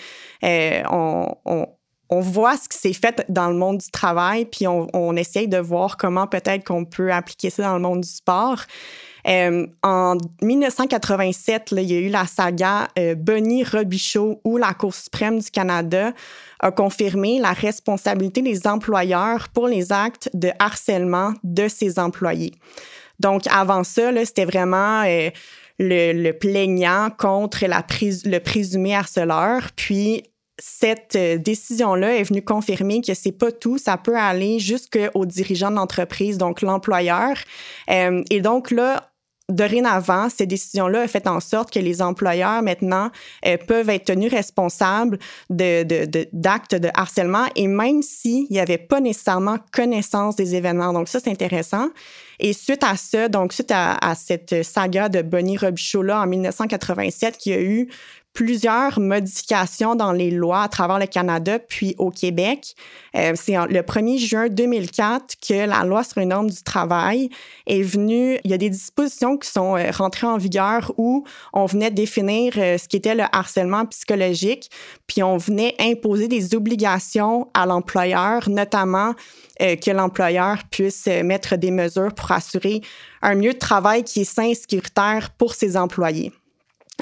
euh, 0.45 0.83
on, 0.91 1.67
voit 2.11 2.57
ce 2.57 2.69
qui 2.69 2.79
s'est 2.79 2.93
fait 2.93 3.25
dans 3.29 3.49
le 3.49 3.57
monde 3.57 3.79
du 3.79 3.91
travail, 3.91 4.45
puis 4.45 4.67
on, 4.67 4.87
on 4.93 5.17
essaye 5.17 5.49
de 5.49 5.59
voir 5.59 5.97
comment 5.97 6.27
peut-être 6.27 6.65
qu'on 6.65 6.85
peut 6.85 7.13
appliquer 7.13 7.51
ça 7.51 7.63
dans 7.63 7.75
le 7.75 7.83
monde 7.83 8.03
du 8.03 8.09
sport. 8.09 8.61
Euh, 9.27 9.67
en 9.83 10.17
1987, 10.43 11.73
il 11.73 11.83
y 11.83 11.97
a 11.97 12.01
eu 12.01 12.09
la 12.09 12.27
saga 12.27 12.89
euh, 12.99 13.15
Robichaud 13.73 14.41
où 14.45 14.57
la 14.59 14.75
Cour 14.75 14.95
suprême 14.95 15.39
du 15.39 15.51
Canada 15.51 16.13
a 16.61 16.71
confirmé 16.71 17.39
la 17.39 17.53
responsabilité 17.53 18.43
des 18.43 18.67
employeurs 18.67 19.49
pour 19.49 19.67
les 19.67 19.93
actes 19.93 20.29
de 20.35 20.51
harcèlement 20.59 21.33
de 21.43 21.69
ses 21.69 21.99
employés. 21.99 22.53
Donc, 23.19 23.47
avant 23.51 23.85
ça, 23.85 24.11
c'était 24.25 24.45
vraiment 24.45 25.05
euh, 25.05 25.31
le, 25.79 26.33
plaignant 26.33 27.09
contre 27.17 27.65
le 27.65 28.39
présumé 28.41 28.95
harceleur. 28.95 29.69
Puis, 29.75 30.23
cette 30.59 31.17
décision-là 31.17 32.17
est 32.17 32.25
venue 32.25 32.43
confirmer 32.43 33.01
que 33.01 33.15
c'est 33.15 33.33
pas 33.33 33.53
tout, 33.53 33.79
ça 33.79 33.97
peut 33.97 34.17
aller 34.17 34.59
jusqu'au 34.59 35.27
dirigeant 35.27 35.71
de 35.71 35.77
l'entreprise, 35.77 36.39
donc 36.39 36.63
l'employeur. 36.63 37.37
et 37.89 38.41
donc 38.41 38.71
là, 38.71 39.15
dorénavant, 39.49 40.29
ces 40.31 40.47
décisions-là 40.47 41.03
ont 41.05 41.09
fait 41.09 41.27
en 41.27 41.41
sorte 41.41 41.71
que 41.71 41.79
les 41.79 42.01
employeurs 42.01 42.63
maintenant 42.63 43.11
euh, 43.47 43.57
peuvent 43.57 43.91
être 43.91 44.05
tenus 44.05 44.33
responsables 44.33 45.19
d'actes 45.51 45.89
de, 45.91 46.07
de, 46.07 46.79
de, 46.79 46.91
harcèlement 46.95 47.47
et 47.55 47.67
même 47.67 48.03
s'il 48.03 48.47
n'y 48.51 48.59
avait 48.59 48.79
pas 48.79 49.01
nécessairement 49.01 49.59
connaissance 49.73 50.37
des 50.37 50.55
événements. 50.55 50.93
Donc 50.93 51.09
ça, 51.09 51.21
c'est 51.21 51.31
intéressant. 51.31 51.89
Et 52.41 52.53
suite 52.53 52.83
à 52.83 52.97
ça, 52.97 53.29
donc 53.29 53.53
suite 53.53 53.71
à, 53.71 53.97
à 53.97 54.15
cette 54.15 54.63
saga 54.63 55.09
de 55.09 55.23
Bonnie 55.23 55.57
Robichaud-là 55.57 56.23
en 56.23 56.27
1987, 56.27 57.37
qui 57.37 57.53
a 57.53 57.61
eu 57.61 57.89
plusieurs 58.35 58.99
modifications 58.99 59.95
dans 59.95 60.11
les 60.11 60.31
lois 60.31 60.65
à 60.65 60.69
travers 60.69 60.99
le 60.99 61.07
Canada 61.07 61.61
puis 61.61 61.95
au 61.99 62.11
Québec. 62.11 62.75
Euh, 63.17 63.33
c'est 63.37 63.53
le 63.53 63.81
1er 63.81 64.19
juin 64.19 64.49
2004 64.49 65.37
que 65.41 65.67
la 65.67 65.85
loi 65.85 66.03
sur 66.03 66.19
une 66.19 66.31
norme 66.31 66.51
du 66.51 66.63
travail 66.63 67.31
est 67.67 67.83
venue. 67.83 68.39
Il 68.45 68.51
y 68.51 68.55
a 68.55 68.59
des 68.59 68.71
dispositions 68.71 69.39
qui 69.39 69.49
sont 69.49 69.77
euh, 69.77 69.91
rentrées 69.93 70.27
en 70.27 70.37
vigueur 70.37 70.93
où 70.99 71.25
on 71.53 71.67
venait 71.67 71.93
définir 71.93 72.55
euh, 72.59 72.77
ce 72.77 72.89
qui 72.89 72.97
était 72.97 73.15
le 73.15 73.25
harcèlement 73.31 73.87
psychologique, 73.87 74.69
puis 75.07 75.23
on 75.23 75.37
venait 75.37 75.77
imposer 75.79 76.27
des 76.27 76.57
obligations 76.57 77.49
à 77.55 77.67
l'employeur, 77.67 78.49
notamment 78.49 79.15
que 79.61 79.91
l'employeur 79.93 80.59
puisse 80.69 81.07
mettre 81.07 81.55
des 81.55 81.71
mesures 81.71 82.13
pour 82.13 82.33
assurer 82.33 82.81
un 83.23 83.37
mieux 83.37 83.53
de 83.53 83.59
travail 83.59 84.03
qui 84.03 84.23
est 84.23 84.25
sain 84.25 84.47
et 84.47 84.55
sécuritaire 84.57 85.31
pour 85.39 85.55
ses 85.55 85.77
employés. 85.77 86.33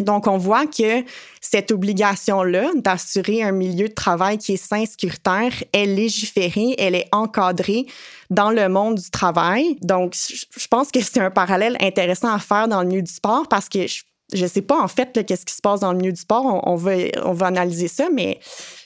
Donc, 0.03 0.27
on 0.27 0.39
voit 0.39 0.67
que 0.67 1.05
cette 1.41 1.73
obligation-là 1.73 2.71
d'assurer 2.77 3.43
un 3.43 3.53
milieu 3.53 3.89
de 3.89 3.95
travail 3.95 4.39
qui 4.39 4.55
est 4.55 4.57
sain, 4.57 4.85
sécuritaire, 4.87 5.53
est 5.73 5.87
légiférée, 5.87 6.75
elle 6.79 6.95
est 6.95 7.09
encadrée 7.13 7.87
dans 8.31 8.51
le 8.51 8.69
monde 8.69 8.97
du 8.97 9.11
travail. 9.11 9.77
Donc, 9.83 10.15
je 10.15 10.67
pense 10.69 10.91
que 10.91 11.01
c'est 11.01 11.21
un 11.21 11.31
parallèle 11.31 11.77
intéressant 11.81 12.33
à 12.33 12.39
faire 12.39 12.69
dans 12.69 12.83
le 12.83 12.89
milieu 12.89 13.03
du 13.03 13.13
sport 13.13 13.49
parce 13.49 13.69
que 13.69 13.87
je 13.87 14.03
je 14.33 14.47
sais 14.47 14.63
pas 14.63 14.81
en 14.81 14.89
fait 14.89 15.25
qu'est-ce 15.27 15.45
qui 15.45 15.55
se 15.55 15.61
passe 15.61 15.81
dans 15.81 15.93
le 15.93 15.99
milieu 15.99 16.13
du 16.13 16.21
sport. 16.21 16.63
On, 16.67 16.77
va, 16.77 16.93
on 17.25 17.33
va 17.33 17.47
analyser 17.47 17.89
ça, 17.89 18.09
mais 18.13 18.39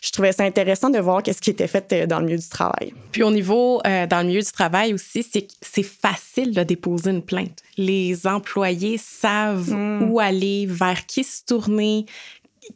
je 0.03 0.11
trouvais 0.11 0.33
ça 0.33 0.45
intéressant 0.45 0.91
de 0.91 0.99
voir 0.99 1.23
qu'est-ce 1.23 1.41
qui 1.41 1.50
était 1.50 1.67
fait 1.67 1.93
euh, 1.93 2.07
dans 2.07 2.21
le 2.21 2.26
milieu 2.26 2.38
du 2.38 2.49
travail. 2.49 2.93
Puis 3.12 3.23
au 3.23 3.31
niveau 3.31 3.81
euh, 3.87 4.07
dans 4.07 4.21
le 4.21 4.29
milieu 4.29 4.43
du 4.43 4.53
travail 4.53 4.95
aussi, 4.95 5.23
c'est 5.23 5.83
facile 5.83 6.53
de 6.53 6.62
déposer 6.62 7.11
une 7.11 7.23
plainte. 7.23 7.62
Les 7.76 8.26
employés 8.26 8.99
savent 8.99 9.73
hmm. 9.73 10.11
où 10.11 10.21
aller, 10.21 10.67
vers 10.67 11.07
qui 11.07 11.25
se 11.25 11.45
tourner, 11.45 12.07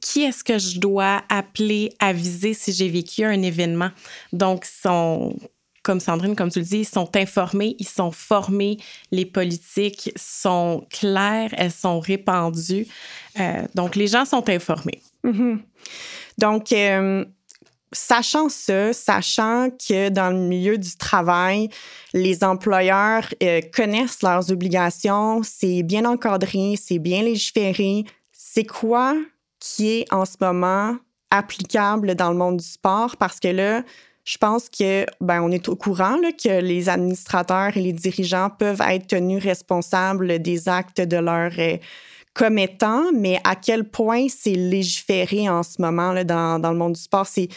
qui 0.01 0.23
est-ce 0.23 0.45
que 0.45 0.59
je 0.59 0.79
dois 0.79 1.23
appeler, 1.29 1.93
aviser 1.99 2.55
si 2.55 2.73
j'ai 2.73 2.89
vécu 2.89 3.25
un 3.25 3.43
événement. 3.43 3.91
Donc, 4.33 4.65
sont 4.65 5.35
comme 5.83 6.01
Sandrine, 6.01 6.37
comme 6.37 6.51
tu 6.51 6.59
le 6.59 6.65
dis, 6.65 6.79
ils 6.81 6.89
sont 6.89 7.17
informés, 7.17 7.77
ils 7.79 7.89
sont 7.89 8.11
formés, 8.11 8.79
les 9.11 9.25
politiques 9.25 10.13
sont 10.17 10.87
claires, 10.91 11.51
elles 11.57 11.73
sont 11.73 12.01
répandues. 12.01 12.87
Euh, 13.39 13.63
donc, 13.75 13.97
les 13.97 14.07
gens 14.07 14.25
sont 14.25 14.49
informés. 14.49 15.01
Mm-hmm. 15.25 15.59
Donc, 16.39 16.73
euh, 16.73 17.25
sachant 17.93 18.49
ça, 18.49 18.93
sachant 18.93 19.71
que 19.71 20.09
dans 20.11 20.31
le 20.31 20.39
milieu 20.39 20.79
du 20.79 20.97
travail, 20.97 21.69
les 22.13 22.45
employeurs 22.45 23.27
euh, 23.43 23.61
connaissent 23.75 24.23
leurs 24.23 24.51
obligations, 24.53 25.43
c'est 25.43 25.83
bien 25.83 26.05
encadré, 26.05 26.77
c'est 26.81 26.99
bien 26.99 27.23
légiféré, 27.23 28.05
c'est 28.33 28.65
quoi 28.65 29.17
qui 29.59 29.91
est 29.91 30.13
en 30.13 30.25
ce 30.25 30.37
moment 30.41 30.97
applicable 31.31 32.15
dans 32.15 32.31
le 32.31 32.37
monde 32.37 32.59
du 32.59 32.65
sport? 32.67 33.17
Parce 33.17 33.41
que 33.41 33.49
là, 33.49 33.83
je 34.31 34.39
pense 34.39 34.69
que 34.69 35.05
ben, 35.21 35.43
on 35.43 35.51
est 35.51 35.69
au 35.69 35.75
courant 35.75 36.17
que 36.41 36.61
les 36.61 36.89
administrateurs 36.89 37.77
et 37.77 37.81
les 37.81 37.93
dirigeants 37.93 38.49
peuvent 38.49 38.81
être 38.81 39.09
tenus 39.09 39.43
responsables 39.43 40.39
des 40.39 40.69
actes 40.69 41.01
de 41.01 41.17
leurs 41.17 41.59
euh, 41.59 41.79
commettants, 42.33 43.11
mais 43.13 43.41
à 43.43 43.57
quel 43.57 43.83
point 43.83 44.29
c'est 44.29 44.55
légiféré 44.55 45.49
en 45.49 45.65
ce 45.65 45.83
moment 45.83 46.13
là, 46.13 46.23
dans, 46.23 46.61
dans 46.61 46.71
le 46.71 46.79
monde 46.79 46.93
du 46.93 47.01
sport. 47.01 47.27
si, 47.27 47.49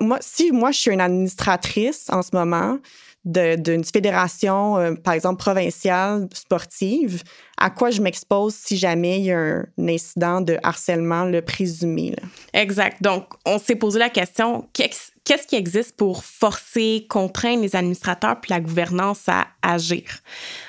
moi, 0.00 0.18
si 0.20 0.52
moi, 0.52 0.70
je 0.70 0.78
suis 0.80 0.90
une 0.90 1.00
administratrice 1.00 2.10
en 2.10 2.20
ce 2.20 2.30
moment, 2.34 2.76
d'une 3.24 3.84
fédération, 3.84 4.78
euh, 4.78 4.94
par 4.94 5.14
exemple, 5.14 5.38
provinciale 5.38 6.26
sportive, 6.32 7.22
à 7.58 7.68
quoi 7.68 7.90
je 7.90 8.00
m'expose 8.00 8.54
si 8.54 8.78
jamais 8.78 9.18
il 9.18 9.26
y 9.26 9.32
a 9.32 9.38
un, 9.38 9.64
incident 9.78 10.40
de 10.40 10.58
harcèlement 10.62 11.24
le 11.24 11.42
présumé. 11.42 12.16
Exact. 12.54 13.02
Donc, 13.02 13.26
on 13.44 13.58
s'est 13.58 13.76
posé 13.76 13.98
la 13.98 14.08
question, 14.08 14.68
qu'est-ce 14.72 15.10
qui 15.38 15.56
existe 15.56 15.96
pour 15.96 16.24
forcer, 16.24 17.06
contraindre 17.08 17.62
les 17.62 17.76
administrateurs 17.76 18.40
puis 18.40 18.50
la 18.50 18.60
gouvernance 18.60 19.28
à 19.28 19.46
agir? 19.62 20.02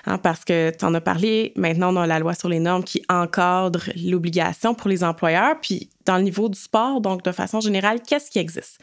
Hein, 0.05 0.17
parce 0.17 0.45
que 0.45 0.71
tu 0.77 0.85
en 0.85 0.93
as 0.93 1.01
parlé, 1.01 1.53
maintenant 1.55 1.95
a 1.95 2.07
la 2.07 2.19
loi 2.19 2.33
sur 2.33 2.49
les 2.49 2.59
normes 2.59 2.83
qui 2.83 3.03
encadre 3.09 3.89
l'obligation 3.95 4.73
pour 4.73 4.89
les 4.89 5.03
employeurs, 5.03 5.55
puis 5.61 5.89
dans 6.05 6.17
le 6.17 6.23
niveau 6.23 6.49
du 6.49 6.59
sport, 6.59 7.01
donc 7.01 7.23
de 7.23 7.31
façon 7.31 7.59
générale, 7.59 8.01
qu'est-ce 8.05 8.31
qui 8.31 8.39
existe? 8.39 8.79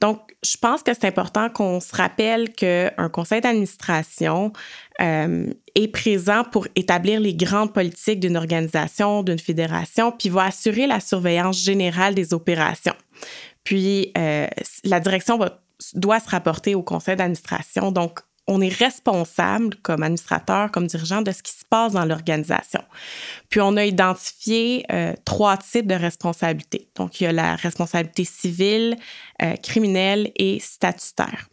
Donc, 0.00 0.20
je 0.44 0.56
pense 0.56 0.82
que 0.82 0.92
c'est 0.92 1.06
important 1.06 1.48
qu'on 1.48 1.80
se 1.80 1.94
rappelle 1.94 2.52
qu'un 2.52 3.08
conseil 3.10 3.40
d'administration 3.40 4.52
euh, 5.00 5.46
est 5.74 5.88
présent 5.88 6.44
pour 6.44 6.66
établir 6.74 7.20
les 7.20 7.34
grandes 7.34 7.72
politiques 7.72 8.20
d'une 8.20 8.36
organisation, 8.36 9.22
d'une 9.22 9.38
fédération, 9.38 10.12
puis 10.12 10.28
va 10.28 10.44
assurer 10.44 10.86
la 10.86 11.00
surveillance 11.00 11.62
générale 11.62 12.14
des 12.14 12.34
opérations. 12.34 12.94
Puis, 13.66 14.12
euh, 14.16 14.46
la 14.84 15.00
direction 15.00 15.40
doit 15.94 16.20
se 16.20 16.30
rapporter 16.30 16.76
au 16.76 16.82
conseil 16.82 17.16
d'administration. 17.16 17.90
Donc, 17.90 18.20
on 18.46 18.60
est 18.60 18.72
responsable 18.72 19.74
comme 19.82 20.04
administrateur, 20.04 20.70
comme 20.70 20.86
dirigeant 20.86 21.20
de 21.20 21.32
ce 21.32 21.42
qui 21.42 21.50
se 21.50 21.64
passe 21.68 21.94
dans 21.94 22.04
l'organisation. 22.04 22.80
Puis 23.48 23.60
on 23.60 23.76
a 23.76 23.84
identifié 23.84 24.86
euh, 24.92 25.14
trois 25.24 25.56
types 25.56 25.88
de 25.88 25.96
responsabilités. 25.96 26.88
Donc 26.94 27.20
il 27.20 27.24
y 27.24 27.26
a 27.26 27.32
la 27.32 27.56
responsabilité 27.56 28.22
civile, 28.22 28.96
euh, 29.42 29.56
criminelle 29.56 30.30
et 30.36 30.60
statutaire. 30.60 31.48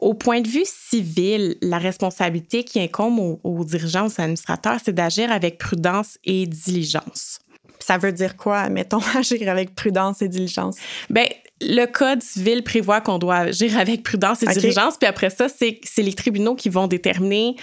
Au 0.00 0.14
point 0.14 0.40
de 0.40 0.48
vue 0.48 0.64
civil, 0.64 1.56
la 1.60 1.76
responsabilité 1.76 2.64
qui 2.64 2.80
incombe 2.80 3.18
aux, 3.18 3.40
aux 3.44 3.64
dirigeants, 3.66 4.06
aux 4.06 4.20
administrateurs, 4.20 4.78
c'est 4.82 4.94
d'agir 4.94 5.30
avec 5.30 5.58
prudence 5.58 6.16
et 6.24 6.46
diligence. 6.46 7.40
Ça 7.86 7.98
veut 7.98 8.12
dire 8.12 8.36
quoi, 8.36 8.68
mettons, 8.68 9.00
agir 9.16 9.48
avec 9.48 9.74
prudence 9.74 10.20
et 10.22 10.28
diligence? 10.28 10.76
Bien, 11.08 11.26
le 11.60 11.86
Code 11.86 12.22
civil 12.22 12.64
prévoit 12.64 13.00
qu'on 13.00 13.18
doit 13.18 13.36
agir 13.36 13.78
avec 13.78 14.02
prudence 14.02 14.42
et 14.42 14.46
diligence, 14.46 14.96
puis 14.98 15.06
après 15.06 15.30
ça, 15.30 15.46
c'est 15.48 15.80
les 15.98 16.12
tribunaux 16.12 16.56
qui 16.56 16.68
vont 16.68 16.88
déterminer 16.88 17.56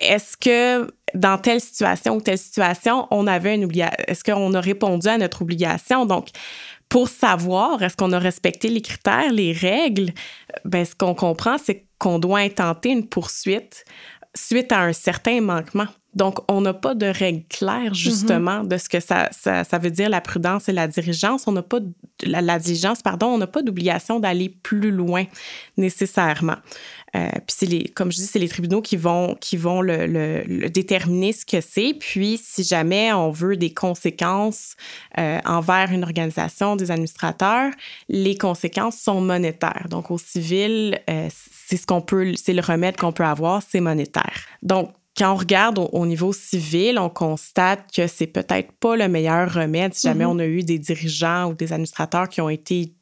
est-ce 0.00 0.36
que 0.36 0.90
dans 1.14 1.38
telle 1.38 1.60
situation 1.60 2.16
ou 2.16 2.20
telle 2.20 2.38
situation, 2.38 3.06
on 3.10 3.26
avait 3.26 3.54
une 3.54 3.64
obligation, 3.64 3.96
est-ce 4.06 4.22
qu'on 4.22 4.54
a 4.54 4.60
répondu 4.60 5.08
à 5.08 5.18
notre 5.18 5.42
obligation? 5.42 6.06
Donc, 6.06 6.28
pour 6.88 7.08
savoir 7.08 7.82
est-ce 7.82 7.96
qu'on 7.96 8.12
a 8.12 8.18
respecté 8.18 8.68
les 8.68 8.82
critères, 8.82 9.32
les 9.32 9.52
règles, 9.52 10.12
ben, 10.64 10.84
ce 10.84 10.94
qu'on 10.94 11.14
comprend, 11.14 11.56
c'est 11.58 11.86
qu'on 11.98 12.18
doit 12.18 12.40
intenter 12.40 12.90
une 12.90 13.08
poursuite 13.08 13.84
suite 14.34 14.72
à 14.72 14.80
un 14.80 14.92
certain 14.92 15.40
manquement. 15.40 15.86
Donc, 16.14 16.38
on 16.48 16.60
n'a 16.60 16.74
pas 16.74 16.94
de 16.94 17.06
règles 17.06 17.44
claires, 17.48 17.94
justement, 17.94 18.64
de 18.64 18.76
ce 18.76 18.88
que 18.88 18.98
ça, 18.98 19.28
ça, 19.30 19.78
veut 19.78 19.90
dire 19.90 20.08
la 20.08 20.20
prudence 20.20 20.68
et 20.68 20.72
la 20.72 20.88
diligence. 20.88 21.46
On 21.46 21.52
n'a 21.52 21.62
pas 21.62 21.78
la, 22.24 22.40
la, 22.40 22.58
diligence, 22.58 23.00
pardon, 23.00 23.28
on 23.28 23.38
n'a 23.38 23.46
pas 23.46 23.62
d'obligation 23.62 24.18
d'aller 24.18 24.48
plus 24.48 24.90
loin 24.90 25.24
nécessairement. 25.76 26.56
Euh, 27.16 27.28
puis 27.32 27.56
c'est 27.56 27.66
les, 27.66 27.84
comme 27.84 28.12
je 28.12 28.18
dis, 28.18 28.26
c'est 28.26 28.38
les 28.38 28.48
tribunaux 28.48 28.82
qui 28.82 28.96
vont, 28.96 29.36
qui 29.40 29.56
vont 29.56 29.80
le, 29.80 30.06
le, 30.06 30.68
déterminer 30.68 31.32
ce 31.32 31.44
que 31.44 31.60
c'est. 31.60 31.94
Puis 31.98 32.40
si 32.42 32.62
jamais 32.62 33.12
on 33.12 33.30
veut 33.30 33.56
des 33.56 33.72
conséquences 33.72 34.76
euh, 35.18 35.38
envers 35.44 35.90
une 35.92 36.04
organisation, 36.04 36.76
des 36.76 36.90
administrateurs, 36.90 37.72
les 38.08 38.36
conséquences 38.36 38.98
sont 38.98 39.20
monétaires. 39.20 39.86
Donc 39.90 40.10
au 40.10 40.18
civil, 40.18 41.00
euh, 41.08 41.28
c'est 41.66 41.76
ce 41.76 41.86
qu'on 41.86 42.00
peut, 42.00 42.34
c'est 42.36 42.52
le 42.52 42.62
remède 42.62 42.96
qu'on 42.96 43.12
peut 43.12 43.24
avoir, 43.24 43.62
c'est 43.68 43.80
monétaire. 43.80 44.46
Donc 44.62 44.92
quand 45.20 45.34
on 45.34 45.36
regarde 45.36 45.78
au, 45.92 46.06
niveau 46.06 46.32
civil, 46.32 46.98
on 46.98 47.10
constate 47.10 47.92
que 47.94 48.06
c'est 48.06 48.26
peut-être 48.26 48.72
pas 48.72 48.96
le 48.96 49.06
meilleur 49.06 49.52
remède 49.52 49.92
si 49.92 50.06
jamais 50.06 50.24
mm-hmm. 50.24 50.28
on 50.28 50.38
a 50.38 50.46
eu 50.46 50.62
des 50.62 50.78
dirigeants 50.78 51.50
ou 51.50 51.54
des 51.54 51.74
administrateurs 51.74 52.26
qui 52.30 52.40
ont 52.40 52.48
été 52.48 52.94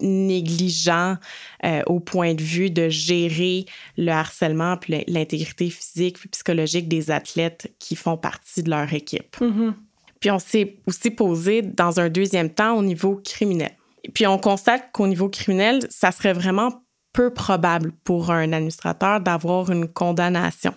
négligents 0.00 1.16
euh, 1.64 1.82
au 1.86 2.00
point 2.00 2.32
de 2.32 2.42
vue 2.42 2.70
de 2.70 2.88
gérer 2.88 3.66
le 3.98 4.10
harcèlement 4.10 4.78
puis 4.78 5.04
l'intégrité 5.06 5.68
physique 5.68 6.18
puis 6.18 6.30
psychologique 6.30 6.88
des 6.88 7.10
athlètes 7.10 7.70
qui 7.78 7.94
font 7.94 8.16
partie 8.16 8.62
de 8.62 8.70
leur 8.70 8.90
équipe. 8.94 9.36
Mm-hmm. 9.38 9.74
Puis 10.20 10.30
on 10.30 10.38
s'est 10.38 10.78
aussi 10.86 11.10
posé 11.10 11.60
dans 11.60 12.00
un 12.00 12.08
deuxième 12.08 12.48
temps 12.48 12.74
au 12.74 12.82
niveau 12.82 13.20
criminel. 13.22 13.72
Puis 14.14 14.26
on 14.26 14.38
constate 14.38 14.92
qu'au 14.92 15.06
niveau 15.06 15.28
criminel, 15.28 15.80
ça 15.90 16.10
serait 16.10 16.32
vraiment 16.32 16.84
peu 17.12 17.34
probable 17.34 17.92
pour 18.02 18.30
un 18.30 18.54
administrateur 18.54 19.20
d'avoir 19.20 19.70
une 19.70 19.88
condamnation 19.88 20.72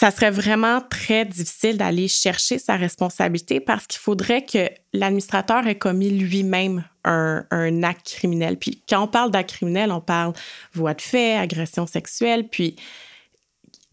ça 0.00 0.10
serait 0.10 0.30
vraiment 0.30 0.80
très 0.80 1.26
difficile 1.26 1.76
d'aller 1.76 2.08
chercher 2.08 2.58
sa 2.58 2.76
responsabilité 2.76 3.60
parce 3.60 3.86
qu'il 3.86 4.00
faudrait 4.00 4.46
que 4.46 4.70
l'administrateur 4.94 5.66
ait 5.66 5.76
commis 5.76 6.08
lui-même 6.08 6.84
un, 7.04 7.82
acte 7.82 8.14
criminel. 8.14 8.56
Puis 8.56 8.82
quand 8.88 9.02
on 9.02 9.08
parle 9.08 9.30
d'acte 9.30 9.50
criminel, 9.50 9.92
on 9.92 10.00
parle 10.00 10.32
voie 10.72 10.94
de 10.94 11.02
fait, 11.02 11.36
agression 11.36 11.86
sexuelle, 11.86 12.48
puis 12.48 12.76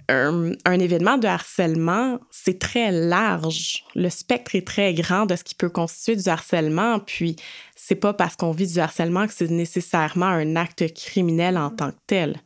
un, 0.08 0.54
un, 0.64 0.80
événement 0.80 1.18
de 1.18 1.28
harcèlement, 1.28 2.20
c'est 2.32 2.58
très 2.58 2.90
large. 2.94 3.84
Le 3.94 4.08
spectre 4.10 4.56
est 4.56 4.66
très 4.66 4.94
grand 4.94 5.26
de 5.26 5.36
ce 5.36 5.44
qui 5.44 5.56
peut 5.56 5.70
constituer 5.70 6.16
du 6.16 6.30
harcèlement. 6.30 7.00
Puis, 7.00 7.36
c'est 7.76 7.96
pas 7.96 8.14
parce 8.14 8.38
qu'on 8.38 8.52
vit 8.52 8.72
du 8.72 8.80
harcèlement 8.80 9.28
que 9.28 9.34
c'est 9.34 9.50
nécessairement 9.50 10.28
un 10.28 10.56
acte 10.56 10.94
criminel 10.94 11.58
en 11.58 11.70
tant 11.70 11.92
que 11.92 11.98
tel. 12.08 12.38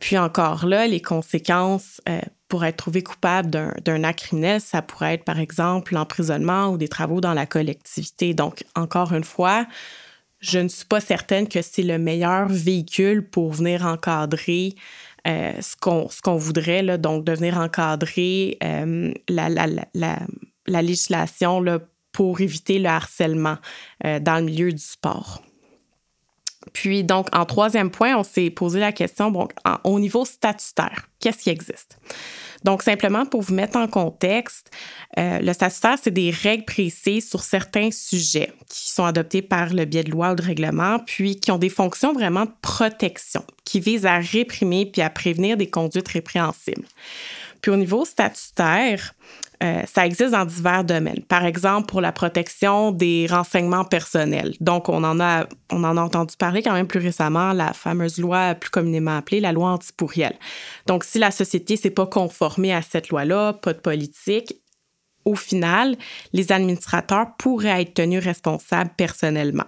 Puis 0.00 0.18
encore 0.18 0.66
là, 0.66 0.86
les 0.86 1.00
conséquences 1.00 2.00
euh, 2.08 2.20
pour 2.48 2.64
être 2.64 2.76
trouvé 2.76 3.02
coupable 3.02 3.50
d'un 3.84 4.04
acte 4.04 4.20
criminel, 4.20 4.60
ça 4.60 4.82
pourrait 4.82 5.14
être 5.14 5.24
par 5.24 5.38
exemple 5.38 5.94
l'emprisonnement 5.94 6.68
ou 6.68 6.78
des 6.78 6.88
travaux 6.88 7.20
dans 7.20 7.34
la 7.34 7.46
collectivité. 7.46 8.34
Donc, 8.34 8.64
encore 8.74 9.12
une 9.12 9.24
fois, 9.24 9.66
je 10.40 10.58
ne 10.58 10.68
suis 10.68 10.84
pas 10.84 11.00
certaine 11.00 11.48
que 11.48 11.62
c'est 11.62 11.82
le 11.82 11.98
meilleur 11.98 12.48
véhicule 12.48 13.26
pour 13.26 13.52
venir 13.52 13.86
encadrer 13.86 14.74
euh, 15.26 15.52
ce 15.60 15.74
qu'on 16.20 16.36
voudrait, 16.36 16.82
là, 16.82 16.98
donc 16.98 17.24
de 17.24 17.32
venir 17.32 17.58
encadrer 17.58 18.58
euh, 18.62 19.12
la, 19.28 19.48
la, 19.48 19.66
la, 19.94 20.18
la, 20.66 20.82
législation 20.82 21.60
là, 21.60 21.78
pour 22.12 22.40
éviter 22.40 22.78
le 22.78 22.88
harcèlement 22.88 23.56
dans 24.02 24.36
le 24.36 24.42
milieu 24.44 24.70
du 24.70 24.82
sport. 24.82 25.42
Puis, 26.72 27.04
donc, 27.04 27.28
en 27.32 27.44
troisième 27.44 27.90
point, 27.90 28.16
on 28.16 28.24
s'est 28.24 28.50
posé 28.50 28.80
la 28.80 28.92
question, 28.92 29.30
bon, 29.30 29.48
au 29.84 30.00
niveau 30.00 30.24
statutaire, 30.24 31.08
qu'est-ce 31.20 31.38
qui 31.38 31.50
existe? 31.50 31.98
Donc, 32.64 32.82
simplement 32.82 33.26
pour 33.26 33.42
vous 33.42 33.54
mettre 33.54 33.76
en 33.76 33.86
contexte, 33.86 34.70
euh, 35.18 35.38
le 35.38 35.52
statutaire, 35.52 35.98
c'est 36.02 36.10
des 36.10 36.30
règles 36.30 36.64
précises 36.64 37.28
sur 37.28 37.44
certains 37.44 37.90
sujets 37.90 38.52
qui 38.70 38.90
sont 38.90 39.04
adoptés 39.04 39.42
par 39.42 39.74
le 39.74 39.84
biais 39.84 40.02
de 40.02 40.10
loi 40.10 40.32
ou 40.32 40.34
de 40.34 40.42
règlement, 40.42 40.98
puis 40.98 41.36
qui 41.36 41.50
ont 41.50 41.58
des 41.58 41.68
fonctions 41.68 42.14
vraiment 42.14 42.46
de 42.46 42.52
protection, 42.62 43.44
qui 43.64 43.80
visent 43.80 44.06
à 44.06 44.18
réprimer 44.18 44.86
puis 44.86 45.02
à 45.02 45.10
prévenir 45.10 45.58
des 45.58 45.68
conduites 45.68 46.08
répréhensibles. 46.08 46.86
Puis 47.60 47.70
au 47.70 47.76
niveau 47.76 48.04
statutaire, 48.04 49.14
euh, 49.62 49.82
ça 49.86 50.04
existe 50.04 50.32
dans 50.32 50.44
divers 50.44 50.84
domaines. 50.84 51.22
Par 51.22 51.44
exemple, 51.44 51.86
pour 51.86 52.00
la 52.00 52.12
protection 52.12 52.92
des 52.92 53.26
renseignements 53.30 53.84
personnels. 53.84 54.54
Donc, 54.60 54.88
on 54.88 55.04
en 55.04 55.20
a, 55.20 55.46
on 55.70 55.84
en 55.84 55.96
a 55.96 56.00
entendu 56.02 56.36
parler 56.36 56.62
quand 56.62 56.72
même 56.72 56.86
plus 56.86 57.00
récemment, 57.00 57.52
la 57.52 57.72
fameuse 57.72 58.18
loi 58.18 58.54
plus 58.54 58.70
communément 58.70 59.16
appelée 59.16 59.40
la 59.40 59.52
loi 59.52 59.70
antipourrielle. 59.70 60.36
Donc, 60.86 61.04
si 61.04 61.18
la 61.18 61.30
société 61.30 61.76
s'est 61.76 61.90
pas 61.90 62.06
conformée 62.06 62.74
à 62.74 62.82
cette 62.82 63.08
loi-là, 63.10 63.54
pas 63.54 63.72
de 63.72 63.78
politique, 63.78 64.54
au 65.24 65.36
final, 65.36 65.96
les 66.32 66.52
administrateurs 66.52 67.36
pourraient 67.38 67.82
être 67.82 67.94
tenus 67.94 68.22
responsables 68.22 68.90
personnellement. 68.96 69.64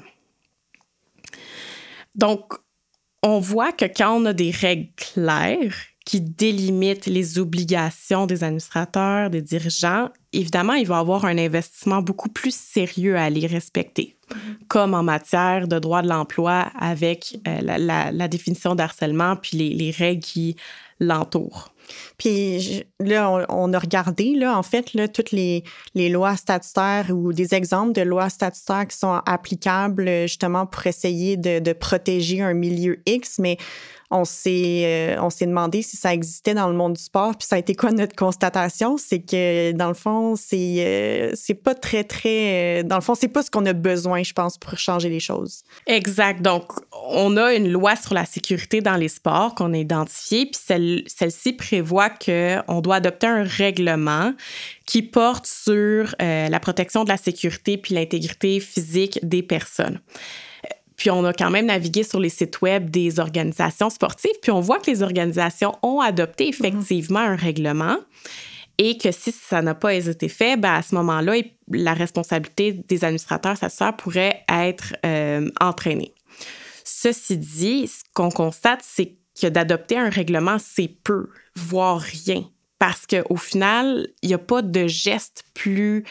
Donc, 2.14 2.54
on 3.22 3.40
voit 3.40 3.72
que 3.72 3.84
quand 3.84 4.20
on 4.20 4.26
a 4.26 4.32
des 4.32 4.50
règles 4.50 4.90
claires, 4.96 5.74
qui 6.06 6.20
délimite 6.20 7.06
les 7.06 7.40
obligations 7.40 8.26
des 8.26 8.44
administrateurs, 8.44 9.28
des 9.28 9.42
dirigeants, 9.42 10.08
évidemment, 10.32 10.74
il 10.74 10.86
va 10.86 10.98
avoir 10.98 11.24
un 11.24 11.36
investissement 11.36 12.00
beaucoup 12.00 12.28
plus 12.28 12.54
sérieux 12.54 13.16
à 13.16 13.28
les 13.28 13.48
respecter, 13.48 14.16
mm-hmm. 14.30 14.36
comme 14.68 14.94
en 14.94 15.02
matière 15.02 15.66
de 15.66 15.80
droit 15.80 16.02
de 16.02 16.08
l'emploi 16.08 16.70
avec 16.78 17.36
euh, 17.48 17.60
la, 17.60 18.28
définition 18.28 18.76
d'harcèlement 18.76 19.34
puis 19.34 19.58
les, 19.58 19.70
les 19.70 19.90
règles 19.90 20.22
qui 20.22 20.56
l'entourent. 21.00 21.72
Puis 22.18 22.84
là, 23.00 23.46
on, 23.48 23.72
a 23.72 23.78
regardé, 23.78 24.34
là, 24.34 24.56
en 24.56 24.62
fait, 24.62 24.94
là, 24.94 25.08
toutes 25.08 25.32
les, 25.32 25.64
les, 25.94 26.08
lois 26.08 26.36
statutaires 26.36 27.06
ou 27.10 27.32
des 27.32 27.54
exemples 27.54 27.92
de 27.92 28.02
lois 28.02 28.28
statutaires 28.28 28.86
qui 28.88 28.96
sont 28.96 29.20
applicables 29.26 30.08
justement 30.22 30.66
pour 30.66 30.86
essayer 30.86 31.36
de, 31.36 31.58
de 31.58 31.72
protéger 31.72 32.42
un 32.42 32.54
milieu 32.54 33.00
X, 33.06 33.38
mais 33.38 33.56
on 34.10 34.24
s'est 34.24 34.82
euh, 34.84 35.16
on 35.20 35.30
s'est 35.30 35.46
demandé 35.46 35.82
si 35.82 35.96
ça 35.96 36.12
existait 36.12 36.54
dans 36.54 36.68
le 36.68 36.74
monde 36.74 36.94
du 36.94 37.02
sport 37.02 37.36
puis 37.36 37.46
ça 37.46 37.56
a 37.56 37.58
été 37.58 37.74
quoi 37.74 37.90
notre 37.90 38.14
constatation? 38.14 38.96
C'est 38.96 39.20
que 39.20 39.72
dans 39.72 39.88
le 39.88 39.94
fond 39.94 40.36
c'est 40.36 40.76
euh, 40.78 41.32
c'est 41.34 41.54
pas 41.54 41.74
très 41.74 42.04
très 42.04 42.80
euh, 42.80 42.82
dans 42.82 42.96
le 42.96 43.02
fond 43.02 43.14
c'est 43.14 43.28
pas 43.28 43.42
ce 43.42 43.50
qu'on 43.50 43.66
a 43.66 43.72
besoin 43.72 44.22
je 44.22 44.32
pense 44.32 44.58
pour 44.58 44.78
changer 44.78 45.08
les 45.08 45.20
choses. 45.20 45.62
Exact. 45.86 46.42
Donc 46.42 46.72
on 47.08 47.36
a 47.36 47.54
une 47.54 47.70
loi 47.70 47.96
sur 47.96 48.14
la 48.14 48.24
sécurité 48.24 48.80
dans 48.80 48.96
les 48.96 49.08
sports 49.08 49.54
qu'on 49.54 49.72
a 49.74 49.78
identifiée 49.78 50.46
puis 50.46 50.60
celle 50.64 51.02
celle-ci 51.06 51.52
prévoit 51.52 52.10
que 52.10 52.58
on 52.68 52.80
doit 52.80 52.96
adopter 52.96 53.26
un 53.26 53.44
règlement 53.44 54.32
qui 54.86 55.02
porte 55.02 55.46
sur 55.46 56.14
la 56.20 56.60
protection 56.60 57.02
de 57.02 57.08
la 57.08 57.16
sécurité 57.16 57.76
puis 57.76 57.94
l'intégrité 57.94 58.60
physique 58.60 59.18
des 59.22 59.42
personnes. 59.42 60.00
Puis 60.96 61.10
on 61.10 61.24
a 61.24 61.32
quand 61.32 61.50
même 61.50 61.66
navigué 61.66 62.02
sur 62.02 62.20
les 62.20 62.28
sites 62.28 62.60
web 62.62 62.90
des 62.90 63.20
organisations 63.20 63.90
sportives, 63.90 64.38
puis 64.42 64.50
on 64.50 64.60
voit 64.60 64.78
que 64.78 64.90
les 64.90 65.02
organisations 65.02 65.72
ont 65.82 66.00
adopté 66.00 66.44
mhm. 66.44 66.50
effectivement 66.50 67.20
un 67.20 67.36
règlement 67.36 67.96
et 68.78 68.98
que 68.98 69.10
si 69.10 69.32
ça 69.32 69.62
n'a 69.62 69.74
pas 69.74 69.94
été 69.94 70.28
fait, 70.28 70.56
ben 70.58 70.74
à 70.74 70.82
ce 70.82 70.94
moment-là, 70.96 71.36
la 71.70 71.94
responsabilité 71.94 72.72
des 72.72 73.04
administrateurs 73.04 73.56
ça 73.56 73.92
pourrait 73.92 74.44
être 74.48 74.94
euh, 75.04 75.50
entraînée. 75.60 76.14
Ceci 76.84 77.38
dit, 77.38 77.88
ce 77.88 78.02
qu'on 78.14 78.30
constate, 78.30 78.80
c'est 78.82 79.16
que 79.40 79.46
d'adopter 79.48 79.98
un 79.98 80.08
règlement, 80.08 80.58
c'est 80.58 80.88
peu, 81.02 81.28
voire 81.54 82.00
rien 82.00 82.44
parce 82.78 83.06
qu'au 83.06 83.36
final, 83.36 84.08
il 84.22 84.28
n'y 84.28 84.34
a 84.34 84.38
pas 84.38 84.60
de 84.60 84.86
geste 84.86 85.44
plus 85.54 86.04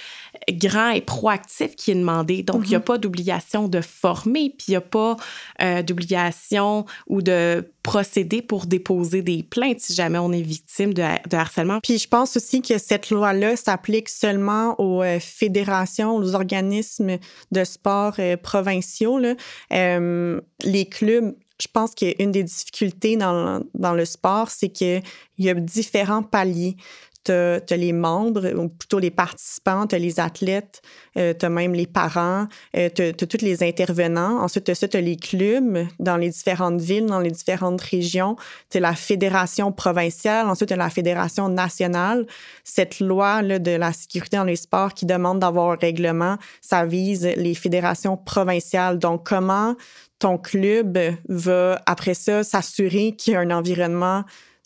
grand 0.49 0.89
et 0.89 1.01
proactif 1.01 1.75
qui 1.75 1.91
est 1.91 1.95
demandé. 1.95 2.41
Donc, 2.41 2.63
il 2.65 2.69
n'y 2.69 2.75
a 2.75 2.79
mhm. 2.79 2.85
pas 2.85 2.97
d'obligation 2.97 3.67
de 3.67 3.81
former, 3.81 4.49
puis 4.57 4.65
il 4.69 4.71
n'y 4.71 4.77
a 4.77 4.81
pas 4.81 5.15
euh, 5.61 5.83
d'obligation 5.83 6.85
ou 7.07 7.21
de 7.21 7.71
procéder 7.83 8.41
pour 8.41 8.65
déposer 8.65 9.21
des 9.21 9.43
plaintes 9.43 9.79
si 9.79 9.93
jamais 9.93 10.17
on 10.17 10.31
est 10.31 10.41
victime 10.41 10.93
de, 10.93 11.03
harcèlement. 11.35 11.79
Puis 11.81 11.99
je 11.99 12.07
pense 12.07 12.35
aussi 12.35 12.63
que 12.63 12.79
cette 12.79 13.11
loi-là 13.11 13.55
s'applique 13.55 14.09
seulement 14.09 14.79
aux 14.79 15.03
euh, 15.03 15.19
fédérations, 15.19 16.15
aux 16.15 16.33
organismes 16.33 17.17
de 17.51 17.63
sport 17.63 18.15
euh, 18.17 18.37
provinciaux. 18.37 19.19
Là. 19.19 19.35
les 20.63 20.85
clubs 20.85 21.35
je 21.59 21.67
pense 21.71 21.95
qu'une 21.95 22.31
des 22.31 22.43
difficultés 22.43 23.15
dans, 23.15 23.61
dans 23.73 23.93
le 23.93 24.05
sport, 24.05 24.49
c'est 24.49 24.69
qu'il 24.69 25.01
y 25.37 25.49
a 25.49 25.53
différents 25.53 26.23
paliers. 26.23 26.75
Tu 27.23 27.31
as, 27.31 27.59
les 27.71 27.91
membres, 27.91 28.53
ou 28.55 28.69
plutôt 28.69 28.99
les 28.99 29.09
participants, 29.09 29.87
tu 29.87 29.95
as 29.95 29.97
les 29.97 30.19
athlètes, 30.19 30.83
euh, 31.17 31.33
tu 31.33 31.43
as 31.43 31.49
même 31.49 31.73
les 31.73 31.87
parents, 31.87 32.45
euh, 32.77 32.87
tu 32.93 33.01
as, 33.01 33.13
tous 33.13 33.41
les 33.41 33.63
intervenants. 33.63 34.43
Ensuite, 34.43 34.65
tu 34.65 34.97
as, 34.97 35.01
les 35.01 35.15
clubs 35.15 35.87
dans 35.97 36.17
les 36.17 36.29
différentes 36.29 36.79
villes, 36.79 37.07
dans 37.07 37.19
les 37.19 37.31
différentes 37.31 37.81
régions. 37.81 38.35
Tu 38.69 38.77
as 38.77 38.81
la 38.81 38.93
fédération 38.93 39.71
provinciale, 39.71 40.47
ensuite, 40.47 40.67
tu 40.67 40.75
as 40.75 40.77
la 40.77 40.91
fédération 40.91 41.49
nationale. 41.49 42.27
Cette 42.63 42.99
loi 42.99 43.41
là, 43.41 43.57
de 43.57 43.71
la 43.71 43.91
sécurité 43.91 44.37
dans 44.37 44.43
les 44.43 44.55
sports 44.55 44.93
qui 44.93 45.07
demande 45.07 45.39
d'avoir 45.39 45.71
un 45.71 45.77
règlement, 45.81 46.37
ça 46.61 46.85
vise 46.85 47.27
les 47.37 47.55
fédérations 47.55 48.17
provinciales. 48.17 48.99
Donc, 48.99 49.25
comment 49.25 49.75
ton 50.19 50.37
club 50.37 50.97
va, 51.27 51.81
après 51.85 52.13
ça, 52.13 52.43
s'assurer 52.43 53.15
qu'il 53.15 53.33
y 53.33 53.35
a 53.35 53.39
un 53.39 53.51
environnement 53.51 54.23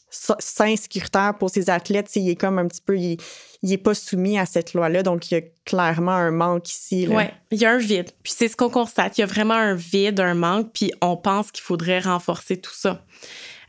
sain, 0.10 0.76
sécuritaire 0.76 1.36
pour 1.38 1.50
ses 1.50 1.70
athlètes. 1.70 2.16
Il 2.16 2.30
est 2.30 2.36
comme 2.36 2.60
un 2.60 2.68
petit 2.68 2.82
peu, 2.82 2.98
il, 2.98 3.18
n'est 3.64 3.78
pas 3.78 3.94
soumis 3.94 4.40
à 4.40 4.46
cette 4.46 4.74
loi-là. 4.74 5.04
Donc, 5.04 5.30
il 5.30 5.34
y 5.36 5.38
a 5.38 5.42
clairement 5.66 6.12
un 6.12 6.32
manque 6.32 6.70
ici. 6.70 7.08
Oui, 7.10 7.24
il 7.52 7.60
y 7.60 7.66
a 7.66 7.72
un 7.72 7.78
vide. 7.78 8.12
Puis 8.24 8.34
c'est 8.36 8.48
ce 8.48 8.56
qu'on 8.56 8.70
constate. 8.70 9.18
Il 9.18 9.22
y 9.22 9.24
a 9.24 9.28
vraiment 9.28 9.56
un 9.56 9.76
vide, 9.76 10.20
un 10.20 10.34
manque. 10.34 10.72
Puis 10.74 10.92
on 11.02 11.18
pense 11.18 11.52
qu'il 11.52 11.64
faudrait 11.64 12.00
renforcer 12.00 12.58
tout 12.58 12.74
ça. 12.74 13.04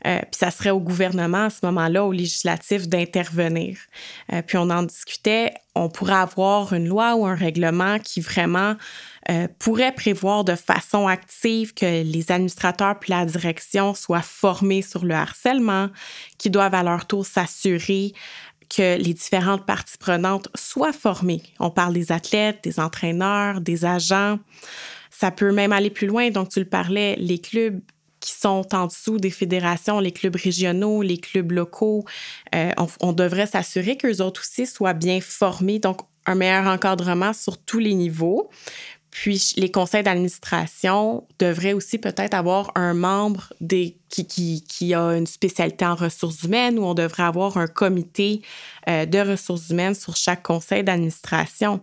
Euh, 0.07 0.19
puis 0.19 0.37
ça 0.39 0.51
serait 0.51 0.71
au 0.71 0.79
gouvernement 0.79 1.45
à 1.45 1.49
ce 1.49 1.59
moment-là, 1.63 2.03
au 2.05 2.11
législatif, 2.11 2.87
d'intervenir. 2.87 3.77
Euh, 4.33 4.41
puis 4.41 4.57
on 4.57 4.69
en 4.69 4.83
discutait, 4.83 5.53
on 5.75 5.89
pourrait 5.89 6.13
avoir 6.13 6.73
une 6.73 6.87
loi 6.87 7.15
ou 7.15 7.25
un 7.25 7.35
règlement 7.35 7.99
qui 7.99 8.19
vraiment 8.21 8.75
euh, 9.29 9.47
pourrait 9.59 9.93
prévoir 9.93 10.43
de 10.43 10.55
façon 10.55 11.07
active 11.07 11.73
que 11.73 12.03
les 12.03 12.31
administrateurs 12.31 12.99
puis 12.99 13.11
la 13.11 13.25
direction 13.25 13.93
soient 13.93 14.21
formés 14.21 14.81
sur 14.81 15.05
le 15.05 15.13
harcèlement, 15.13 15.89
qui 16.37 16.49
doivent 16.49 16.75
à 16.75 16.83
leur 16.83 17.05
tour 17.05 17.25
s'assurer 17.25 18.13
que 18.75 18.97
les 18.97 19.13
différentes 19.13 19.65
parties 19.65 19.97
prenantes 19.97 20.47
soient 20.55 20.93
formées. 20.93 21.43
On 21.59 21.69
parle 21.69 21.93
des 21.93 22.11
athlètes, 22.11 22.63
des 22.63 22.79
entraîneurs, 22.79 23.59
des 23.59 23.85
agents. 23.85 24.39
Ça 25.09 25.29
peut 25.29 25.51
même 25.51 25.73
aller 25.73 25.89
plus 25.89 26.07
loin. 26.07 26.29
Donc, 26.31 26.49
tu 26.49 26.59
le 26.59 26.65
parlais, 26.65 27.15
les 27.17 27.37
clubs 27.37 27.81
qui 28.21 28.31
sont 28.31 28.65
en 28.73 28.87
dessous 28.87 29.17
des 29.17 29.31
fédérations, 29.31 29.99
les 29.99 30.11
clubs 30.11 30.35
régionaux, 30.35 31.01
les 31.01 31.17
clubs 31.17 31.51
locaux, 31.51 32.05
euh, 32.55 32.71
on, 33.01 33.11
devrait 33.11 33.47
s'assurer 33.47 33.97
qu'eux 33.97 34.21
autres 34.21 34.41
aussi 34.41 34.65
soient 34.65 34.93
bien 34.93 35.19
formés. 35.19 35.79
Donc, 35.79 36.01
un 36.25 36.35
meilleur 36.35 36.67
encadrement 36.67 37.33
sur 37.33 37.57
tous 37.57 37.79
les 37.79 37.95
niveaux. 37.95 38.49
Puis 39.09 39.53
les 39.57 39.69
conseils 39.69 40.03
d'administration 40.03 41.27
devraient 41.37 41.73
aussi 41.73 41.97
peut-être 41.97 42.33
avoir 42.33 42.71
un 42.75 42.93
membre 42.93 43.51
qui, 44.09 44.93
a 44.93 45.01
une 45.17 45.27
spécialité 45.27 45.85
en 45.85 45.95
ressources 45.95 46.43
humaines 46.43 46.79
ou 46.79 46.83
on 46.83 46.93
devrait 46.93 47.23
avoir 47.23 47.57
un 47.57 47.67
comité 47.67 48.41
euh, 48.87 49.05
de 49.05 49.19
ressources 49.19 49.69
humaines 49.69 49.95
sur 49.95 50.15
chaque 50.15 50.43
conseil 50.43 50.85
d'administration. 50.85 51.81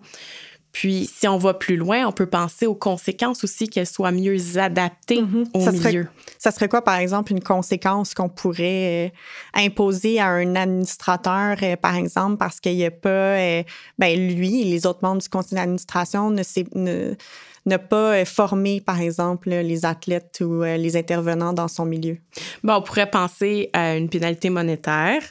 Puis, 0.72 1.10
si 1.12 1.26
on 1.26 1.38
va 1.38 1.54
plus 1.54 1.76
loin, 1.76 2.06
on 2.06 2.12
peut 2.12 2.26
penser 2.26 2.66
aux 2.66 2.74
conséquences 2.74 3.42
aussi 3.42 3.68
qu'elles 3.68 3.86
soient 3.86 4.12
mieux 4.12 4.58
adaptées 4.58 5.22
mhm. 5.22 5.46
au 5.54 5.60
ça 5.60 5.72
milieu. 5.72 5.82
Serait, 5.82 6.08
ça 6.38 6.50
serait 6.50 6.68
quoi, 6.68 6.82
par 6.82 6.96
exemple, 6.96 7.32
une 7.32 7.42
conséquence 7.42 8.14
qu'on 8.14 8.28
pourrait 8.28 9.06
euh, 9.06 9.08
imposer 9.54 10.20
à 10.20 10.28
un 10.28 10.54
administrateur, 10.56 11.56
euh, 11.62 11.76
par 11.76 11.96
exemple, 11.96 12.36
parce 12.36 12.60
qu'il 12.60 12.76
n'y 12.76 12.84
a 12.84 12.90
pas, 12.90 13.08
euh, 13.08 13.62
ben, 13.98 14.14
lui 14.14 14.62
et 14.62 14.64
les 14.64 14.86
autres 14.86 15.00
membres 15.02 15.22
du 15.22 15.28
conseil 15.28 15.56
d'administration 15.56 16.30
ne, 16.30 16.42
ne, 16.74 17.14
ne 17.66 17.76
pas 17.76 18.14
euh, 18.16 18.24
former, 18.24 18.80
par 18.80 19.00
exemple, 19.00 19.50
les 19.50 19.84
athlètes 19.84 20.42
ou 20.44 20.62
euh, 20.62 20.76
les 20.76 20.96
intervenants 20.96 21.52
dans 21.52 21.68
son 21.68 21.84
milieu? 21.84 22.18
Bon, 22.62 22.74
on 22.74 22.82
pourrait 22.82 23.10
penser 23.10 23.70
à 23.72 23.96
une 23.96 24.08
pénalité 24.08 24.50
monétaire. 24.50 25.22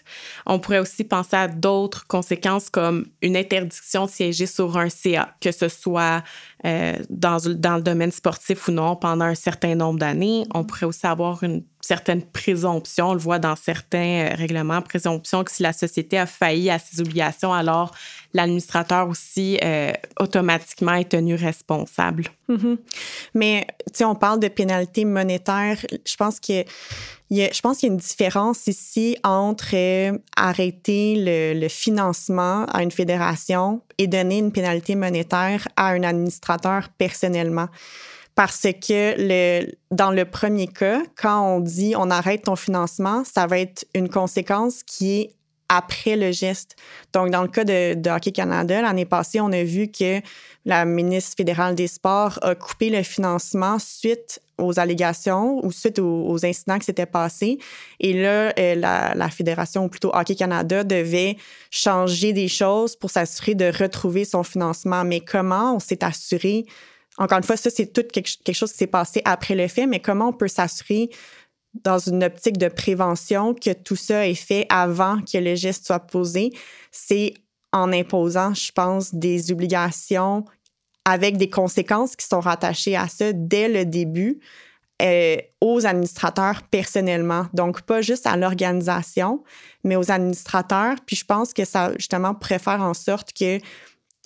On 0.46 0.60
pourrait 0.60 0.80
aussi 0.80 1.04
penser 1.04 1.36
à 1.36 1.48
d'autres 1.48 2.08
conséquences 2.08 2.70
comme 2.70 3.06
une 3.22 3.38
interdiction 3.38 4.06
de 4.06 4.12
siéger 4.12 4.46
sur 4.46 4.78
un 4.78 4.90
CA, 4.90 5.36
que 5.42 5.52
ce 5.52 5.68
soit 5.68 6.24
euh, 6.66 6.94
dans, 7.10 7.38
dans 7.56 7.76
le 7.76 7.82
domaine 7.82 8.12
sportif 8.12 8.68
ou 8.68 8.72
non 8.72 8.96
pendant 8.96 9.26
un 9.26 9.36
certain 9.36 9.76
nombre 9.76 10.00
d'années. 10.00 10.46
On 10.54 10.63
pourrait 10.63 10.86
aussi 10.86 11.06
avoir 11.06 11.44
une 11.44 11.63
certaine 11.88 12.21
présomption, 12.21 13.10
on 13.10 13.13
le 13.13 13.19
voit 13.19 13.39
dans 13.39 13.56
certains 13.56 14.36
règlements, 14.36 14.82
présomption 14.82 15.43
que 15.43 15.52
si 15.52 15.63
la 15.63 15.73
société 15.73 16.17
a 16.17 16.26
failli 16.26 16.69
à 16.69 16.80
ses 16.80 17.00
obligations, 17.00 17.54
alors 17.54 17.95
l'administrateur 18.34 19.08
aussi 19.08 19.58
automatiquement 20.19 20.93
est 20.93 21.10
tenu 21.10 21.36
responsable. 21.36 22.26
Mm-hmm. 22.50 22.78
Mais, 23.36 23.67
tu 23.88 24.00
sais, 24.00 24.06
on 24.06 24.15
parle 24.15 24.39
de 24.39 24.47
pénalité 24.47 25.06
monétaire. 25.06 25.78
Je 26.06 26.15
pense 26.17 26.39
que 26.39 26.63
je 27.30 27.62
pense 27.62 27.80
qu'il 27.80 27.89
y 27.89 27.91
a 27.91 27.93
une 27.93 28.00
différence 28.00 28.67
ici 28.67 29.17
entre 29.23 29.76
euh, 29.76 30.17
arrêter 30.36 31.15
le, 31.17 31.67
financement 31.67 32.65
à 32.65 32.84
une 32.84 32.91
fédération 32.91 33.82
et 33.97 34.08
donner 34.08 34.38
une 34.38 34.52
pénalité 34.52 34.95
monétaire 34.95 35.67
à 35.76 35.89
un 35.89 36.04
administrateur 36.04 36.89
personnellement. 36.97 37.67
Parce 38.38 38.67
que 38.88 39.15
le, 39.17 39.71
dans 39.89 40.12
le 40.12 40.23
premier 40.23 40.67
cas, 40.67 41.02
quand 41.19 41.56
on 41.56 41.60
dit 41.60 41.95
on 41.97 42.12
arrête 42.12 42.43
ton 42.43 42.56
financement, 42.56 43.23
ça 43.26 43.47
va 43.47 43.58
être 43.58 43.88
une 43.95 44.10
conséquence 44.10 44.84
qui 44.84 45.21
est 45.21 45.32
après 45.69 46.15
le 46.15 46.32
geste. 46.32 46.76
Donc, 47.13 47.32
dans 47.32 47.41
le 47.41 47.47
cas 47.47 47.63
de, 47.63 48.10
Hockey 48.10 48.32
Canada, 48.32 48.80
l'année 48.80 49.06
passée, 49.06 49.41
on 49.41 49.52
a 49.52 49.63
vu 49.63 49.88
que 49.88 50.21
la 50.65 50.86
ministre 50.86 51.34
fédérale 51.36 51.73
des 51.73 51.88
Sports 51.88 52.38
a 52.43 52.54
coupé 52.54 52.91
le 52.91 53.02
financement 53.02 53.80
suite 53.80 54.39
aux 54.60 54.80
allégations 54.80 55.60
ou 55.65 55.71
suite 55.71 55.97
aux, 55.97 56.45
incidents 56.45 56.78
qui 56.78 56.86
s'étaient 56.86 57.08
passés. 57.08 57.58
Et 58.00 58.13
là, 58.13 58.54
euh, 58.60 58.76
la, 58.76 59.15
la, 59.15 59.30
fédération, 59.32 59.86
ou 59.86 59.89
plutôt 59.89 60.12
Hockey 60.13 60.36
Canada, 60.36 60.84
devait 60.84 61.38
changer 61.71 62.34
des 62.34 62.50
choses 62.50 62.95
pour 62.95 63.10
s'assurer 63.10 63.56
de 63.56 63.65
retrouver 63.65 64.26
son 64.26 64.43
financement. 64.43 65.04
Mais 65.04 65.21
comment 65.21 65.76
on 65.76 65.80
s'est 65.80 66.04
assuré, 66.04 66.67
encore 67.17 67.38
une 67.39 67.43
fois, 67.43 67.58
ça, 67.58 67.69
c'est 67.69 67.91
tout 67.91 68.03
quelque 68.03 68.53
chose 68.53 68.71
qui 68.71 68.77
s'est 68.77 68.88
passé 68.88 69.21
après 69.25 69.56
le 69.56 69.67
fait, 69.67 69.88
mais 69.88 69.99
comment 69.99 70.30
on 70.30 70.34
peut 70.34 70.47
s'assurer 70.47 71.10
dans 71.84 71.99
une 71.99 72.23
optique 72.23 72.58
de 72.58 72.67
prévention 72.69 73.53
que 73.53 73.73
tout 73.73 73.95
ça 73.95 74.27
est 74.27 74.36
fait 74.36 74.65
avant 74.69 75.19
que 75.21 75.38
le 75.38 75.56
geste 75.56 75.86
soit 75.86 75.99
posé, 75.99 76.51
c'est 76.91 77.34
en 77.73 77.91
imposant, 77.91 78.53
je 78.53 78.71
pense, 78.71 79.13
des 79.13 79.51
obligations 79.51 80.45
avec 81.06 81.38
des 81.38 81.49
conséquences 81.49 82.15
qui 82.15 82.25
sont 82.25 82.39
rattachées 82.39 82.95
à 82.95 83.08
ça 83.08 83.32
dès 83.34 83.69
le 83.69 83.86
début 83.86 84.39
euh, 85.01 85.38
aux 85.62 85.86
administrateurs 85.86 86.63
personnellement. 86.63 87.47
Donc, 87.53 87.82
pas 87.82 88.01
juste 88.01 88.25
à 88.25 88.36
l'organisation, 88.36 89.43
mais 89.84 89.95
aux 89.95 90.12
administrateurs. 90.12 90.95
Puis 91.06 91.15
je 91.15 91.25
pense 91.25 91.53
que 91.53 91.65
ça, 91.65 91.91
justement, 91.97 92.34
pourrait 92.34 92.60
faire 92.60 92.82
en 92.82 92.93
sorte 92.93 93.32
que 93.34 93.60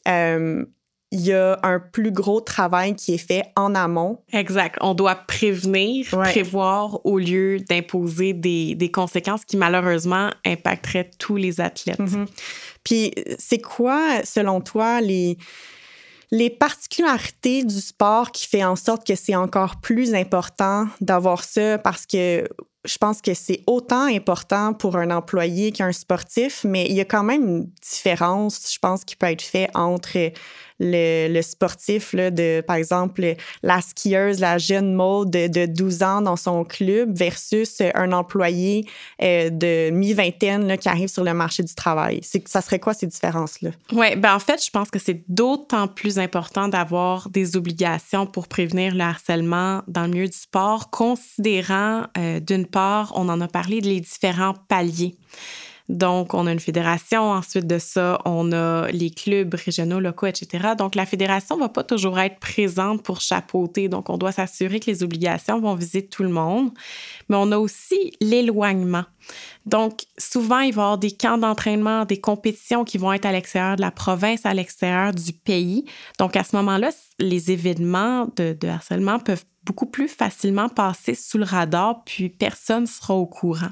euh, 0.08 0.66
il 1.12 1.22
y 1.22 1.34
a 1.34 1.60
un 1.64 1.80
plus 1.80 2.12
gros 2.12 2.40
travail 2.40 2.96
qui 2.96 3.14
est 3.14 3.18
fait 3.18 3.44
en 3.58 3.76
amont. 3.76 4.24
Exact. 4.32 4.78
On 4.80 4.94
doit 4.94 5.16
prévenir, 5.16 6.08
prévoir 6.10 7.06
au 7.06 7.20
lieu 7.20 7.60
d'imposer 7.60 8.34
des, 8.34 8.76
des, 8.76 8.92
conséquences 8.92 9.44
qui 9.44 9.58
malheureusement 9.58 10.30
impacteraient 10.46 11.12
tous 11.20 11.36
les 11.36 11.60
athlètes. 11.60 12.00
Mm-hmm. 12.00 12.28
Puis 12.86 13.14
c'est 13.38 13.60
quoi, 13.60 14.24
selon 14.24 14.62
toi, 14.62 15.02
les, 15.02 15.38
les 16.32 16.50
particularités 16.50 17.64
du 17.66 17.82
sport 17.82 18.32
qui 18.32 18.48
fait 18.48 18.64
en 18.64 18.78
sorte 18.78 19.06
que 19.06 19.16
c'est 19.16 19.36
encore 19.36 19.82
plus 19.82 20.14
important 20.14 20.88
d'avoir 21.02 21.44
ça? 21.44 21.78
Parce 21.78 22.06
que 22.06 22.48
je 22.84 22.98
pense 22.98 23.22
que 23.22 23.34
c'est 23.34 23.62
autant 23.68 24.06
important 24.06 24.74
pour 24.74 24.96
un 24.96 25.12
employé 25.12 25.72
qu'un 25.72 25.92
sportif, 25.92 26.64
mais 26.64 26.86
il 26.86 26.96
y 26.96 27.02
a 27.02 27.06
quand 27.06 27.24
même 27.24 27.44
une 27.44 27.70
différence, 27.82 28.72
je 28.74 28.80
pense, 28.80 29.04
qui 29.04 29.16
peut 29.16 29.28
être 29.28 29.42
faite 29.42 29.70
entre 29.76 30.32
le, 30.82 31.42
sportif, 31.42 32.14
là, 32.14 32.32
de, 32.32 32.62
par 32.66 32.76
exemple, 32.76 33.36
la 33.64 33.82
skieuse, 33.82 34.40
la 34.40 34.58
jeune 34.58 34.94
mode 34.94 35.30
de, 35.32 35.66
12 35.66 36.04
ans 36.04 36.22
dans 36.22 36.36
son 36.36 36.64
club 36.64 37.16
versus 37.16 37.82
un 37.94 38.12
employé 38.12 38.86
euh, 39.22 39.50
de 39.50 39.90
mi-vingtaine 39.92 40.78
qui 40.78 40.90
arrive 40.90 41.08
sur 41.08 41.24
le 41.24 41.34
marché 41.34 41.64
du 41.64 41.74
travail. 41.76 42.22
Ça 42.46 42.62
serait 42.62 42.80
quoi 42.80 42.94
ces 42.94 43.08
différences-là? 43.08 43.72
Oui, 43.92 44.16
ben 44.16 44.36
en 44.36 44.40
fait, 44.40 44.64
je 44.64 44.72
pense 44.72 44.90
que 44.90 45.00
c'est 45.00 45.24
d'autant 45.30 45.88
plus 45.88 46.20
important 46.20 46.68
d'avoir 46.68 47.30
des 47.30 47.56
obligations 47.56 48.26
pour 48.26 48.48
prévenir 48.48 48.96
le 48.96 49.02
harcèlement 49.02 49.84
dans 49.88 50.04
le 50.04 50.10
milieu 50.10 50.28
du 50.28 50.38
sport, 50.38 50.90
considérant, 50.90 52.04
euh, 52.18 52.40
d'une 52.40 52.66
part, 52.66 53.12
on 53.16 53.30
en 53.30 53.40
a 53.42 53.48
parlé, 53.48 53.82
les 53.82 54.02
différents 54.02 54.56
paliers. 54.68 55.16
Donc, 55.92 56.34
on 56.34 56.48
a 56.48 56.54
une 56.54 56.60
fédération. 56.62 57.32
Ensuite 57.32 57.68
de 57.68 57.78
ça, 57.78 58.18
on 58.24 58.54
a 58.54 58.90
les 58.92 59.12
clubs 59.12 59.54
régionaux, 59.54 60.00
locaux, 60.00 60.26
etc. 60.26 60.70
Donc, 60.78 60.96
la 60.96 61.06
fédération 61.06 61.58
ne 61.58 61.64
va 61.64 61.70
pas 61.70 61.84
toujours 61.84 62.18
être 62.18 62.40
présente 62.40 63.04
pour 63.04 63.20
chapeauter. 63.20 63.90
Donc, 63.90 64.10
on 64.10 64.18
doit 64.18 64.32
s'assurer 64.32 64.80
que 64.80 64.90
les 64.90 65.04
obligations 65.04 65.60
vont 65.60 65.76
viser 65.76 66.08
tout 66.08 66.24
le 66.24 66.30
monde. 66.30 66.72
Mais 67.28 67.36
on 67.36 67.52
a 67.52 67.58
aussi 67.58 68.14
l'éloignement. 68.22 69.04
Donc, 69.66 70.04
souvent, 70.18 70.60
il 70.60 70.74
va 70.74 70.82
y 70.82 70.86
avoir 70.86 70.98
des 70.98 71.12
camps 71.12 71.38
d'entraînement, 71.38 72.06
des 72.06 72.22
compétitions 72.22 72.86
qui 72.86 72.98
vont 72.98 73.12
être 73.12 73.26
à 73.26 73.34
l'extérieur 73.34 73.76
de 73.76 73.82
la 73.82 73.92
province, 73.92 74.46
à 74.46 74.54
l'extérieur 74.54 75.14
du 75.14 75.34
pays. 75.34 75.84
Donc, 76.20 76.38
à 76.38 76.46
ce 76.46 76.56
moment-là, 76.56 76.92
les 77.20 77.52
événements 77.52 78.30
de, 78.38 78.58
de 78.60 78.68
harcèlement 78.70 79.20
peuvent 79.20 79.46
beaucoup 79.64 79.86
plus 79.86 80.08
facilement 80.08 80.70
passer 80.70 81.16
sous 81.16 81.38
le 81.38 81.44
radar, 81.44 82.04
puis 82.04 82.30
personne 82.30 82.84
ne 82.84 82.88
sera 82.88 83.14
au 83.14 83.26
courant. 83.26 83.72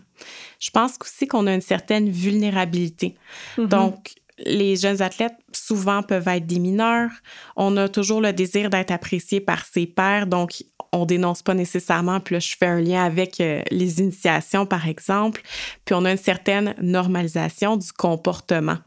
Je 0.60 0.69
pense 0.69 0.97
aussi 1.02 1.28
qu'on 1.28 1.47
a 1.47 1.54
une 1.54 1.62
certaine 1.62 2.10
vulnérabilité. 2.10 3.15
Mm-hmm. 3.58 3.67
Donc, 3.67 4.15
les 4.45 4.75
jeunes 4.75 5.02
athlètes 5.02 5.36
souvent 5.54 6.04
peuvent 6.04 6.28
être 6.28 6.45
des 6.45 6.60
mineurs. 6.60 7.12
On 7.56 7.75
a 7.78 7.89
toujours 7.89 8.21
le 8.21 8.34
désir 8.34 8.69
d'être 8.69 8.91
apprécié 8.91 9.41
par 9.41 9.65
ses 9.65 9.86
pairs, 9.86 10.28
donc 10.28 10.63
on 10.91 11.06
dénonce 11.06 11.41
pas 11.41 11.54
nécessairement. 11.54 12.19
Puis 12.19 12.36
là, 12.36 12.39
je 12.39 12.56
fais 12.58 12.65
un 12.65 12.80
lien 12.80 13.04
avec 13.04 13.39
euh, 13.39 13.62
les 13.71 13.99
initiations, 13.99 14.65
par 14.65 14.88
exemple. 14.88 15.41
Puis 15.86 15.93
on 15.95 16.06
a 16.06 16.12
une 16.12 16.17
certaine 16.17 16.73
normalisation 16.82 17.78
du 17.78 17.91
comportement. 17.91 18.78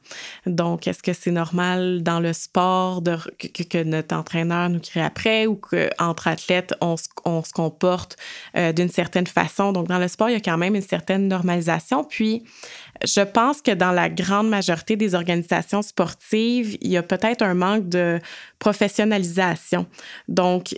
Donc, 0.46 0.86
est-ce 0.88 1.02
que 1.02 1.12
c'est 1.12 1.30
normal 1.30 2.02
dans 2.02 2.20
le 2.20 2.32
sport 2.32 3.02
que, 3.02 3.82
notre 3.84 4.16
entraîneur 4.16 4.68
nous 4.68 4.80
crée 4.80 5.02
après 5.02 5.46
ou 5.46 5.56
qu'entre 5.56 6.28
athlètes, 6.28 6.74
on, 6.80 6.96
on 7.24 7.42
se 7.42 7.52
comporte 7.52 8.16
euh, 8.56 8.72
d'une 8.72 8.88
certaine 8.88 9.26
façon? 9.26 9.72
Donc, 9.72 9.88
dans 9.88 9.98
le 9.98 10.08
sport, 10.08 10.28
il 10.28 10.32
y 10.32 10.36
a 10.36 10.40
quand 10.40 10.58
même 10.58 10.74
une 10.74 10.82
certaine 10.82 11.28
normalisation. 11.28 12.04
Puis, 12.04 12.42
je 13.04 13.20
pense 13.20 13.62
que 13.62 13.72
dans 13.72 13.92
la 13.92 14.08
grande 14.08 14.48
majorité 14.48 14.96
des 14.96 15.14
organisations 15.14 15.41
sportives, 15.82 16.76
il 16.80 16.90
y 16.90 16.96
a 16.96 17.02
peut-être 17.02 17.42
un 17.42 17.54
manque 17.54 17.88
de 17.88 18.18
professionnalisation. 18.58 19.86
Donc, 20.28 20.74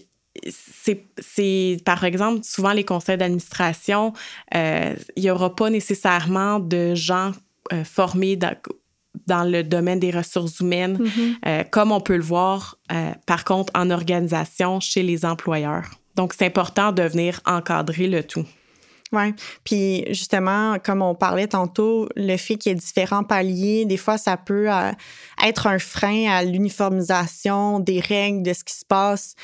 c'est, 0.49 1.79
par 1.85 2.05
exemple, 2.05 2.41
souvent 2.45 2.73
les 2.73 2.85
conseils 2.85 3.17
d'administration, 3.17 4.13
euh, 4.55 4.95
il 5.17 5.23
n'y 5.23 5.31
aura 5.31 5.55
pas 5.55 5.71
nécessairement 5.71 6.59
de 6.59 6.95
gens 6.95 7.33
euh, 7.73 7.85
formés 7.85 8.37
dans, 8.37 9.45
le 9.45 9.63
domaine 9.63 10.01
des 10.01 10.11
ressources 10.11 10.61
humaines, 10.61 10.99
mm-hmm. 10.99 11.35
euh, 11.47 11.65
comme 11.71 11.93
on 11.93 12.01
peut 12.01 12.17
le 12.17 12.23
voir, 12.23 12.79
par 13.27 13.45
contre, 13.45 13.73
en 13.77 13.91
organisation 13.91 14.81
chez 14.81 15.03
les 15.03 15.25
employeurs. 15.25 15.89
Donc, 16.17 16.33
c'est 16.33 16.47
important 16.47 16.93
de 16.93 17.03
venir 17.03 17.41
encadrer 17.47 18.07
le 18.07 18.23
tout. 18.23 18.45
Puis 19.65 20.05
justement, 20.09 20.79
comme 20.79 21.03
on 21.03 21.15
parlait 21.15 21.47
tantôt, 21.47 22.09
le 22.17 22.37
fait 22.37 22.57
qu'il 22.57 22.71
y 22.71 22.75
ait 22.75 22.79
différents 22.79 23.25
paliers, 23.25 23.85
des 23.85 23.97
fois, 23.97 24.19
ça 24.19 24.37
peut 24.37 24.71
euh, 24.71 24.93
être 25.45 25.67
un 25.67 25.79
frein 25.79 26.27
à 26.31 26.43
l'uniformisation 26.43 27.81
des 27.81 28.01
règles, 28.01 28.43
de 28.43 28.53
ce 28.53 28.65
qui 28.65 28.75
se 28.75 28.85
passe. 28.85 29.35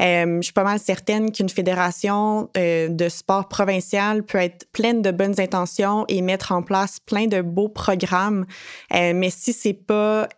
Euh, 0.00 0.36
je 0.36 0.42
suis 0.42 0.52
pas 0.52 0.64
mal 0.64 0.78
certaine 0.78 1.32
qu'une 1.32 1.48
fédération 1.48 2.50
euh, 2.56 2.88
de 2.88 3.08
sport 3.08 3.48
provincial 3.48 4.22
peut 4.22 4.38
être 4.38 4.66
pleine 4.72 5.02
de 5.02 5.10
bonnes 5.10 5.40
intentions 5.40 6.04
et 6.08 6.22
mettre 6.22 6.52
en 6.52 6.62
place 6.62 7.00
plein 7.00 7.26
de 7.26 7.40
beaux 7.40 7.68
programmes. 7.68 8.46
mais 8.90 9.30
si 9.30 9.52
c'est 9.52 9.74
pas 9.74 10.28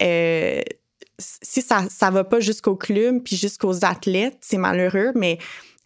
ça 1.21 1.85
ça 1.89 2.11
va 2.11 2.25
pas 2.25 2.41
jusqu'au 2.41 2.77
club 2.77 3.23
puis 3.23 3.37
jusqu'aux 3.37 3.85
athlètes, 3.85 4.39
c'est 4.41 4.57
malheureux, 4.57 5.13
mais 5.15 5.39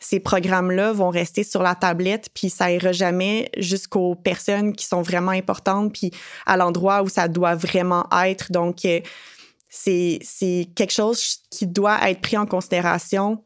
ces 0.04 0.20
programmes-là 0.20 0.92
vont 0.92 1.08
rester 1.08 1.44
sur 1.44 1.62
la 1.62 1.74
tablette, 1.74 2.28
puis 2.34 2.50
ça 2.50 2.70
ira 2.70 2.92
jamais 2.92 3.50
jusqu'aux 3.56 4.14
personnes 4.14 4.74
qui 4.74 4.84
sont 4.84 5.00
vraiment 5.00 5.30
importantes, 5.30 5.92
puis 5.92 6.10
à 6.44 6.56
l'endroit 6.56 7.02
où 7.02 7.08
ça 7.08 7.26
doit 7.26 7.54
vraiment 7.54 8.06
être. 8.24 8.52
Donc, 8.52 8.84
euh, 8.84 9.00
c'est 9.70 10.68
quelque 10.74 10.92
chose 10.92 11.38
qui 11.50 11.66
doit 11.66 12.10
être 12.10 12.20
pris 12.20 12.36
en 12.36 12.46
considération. 12.46 13.42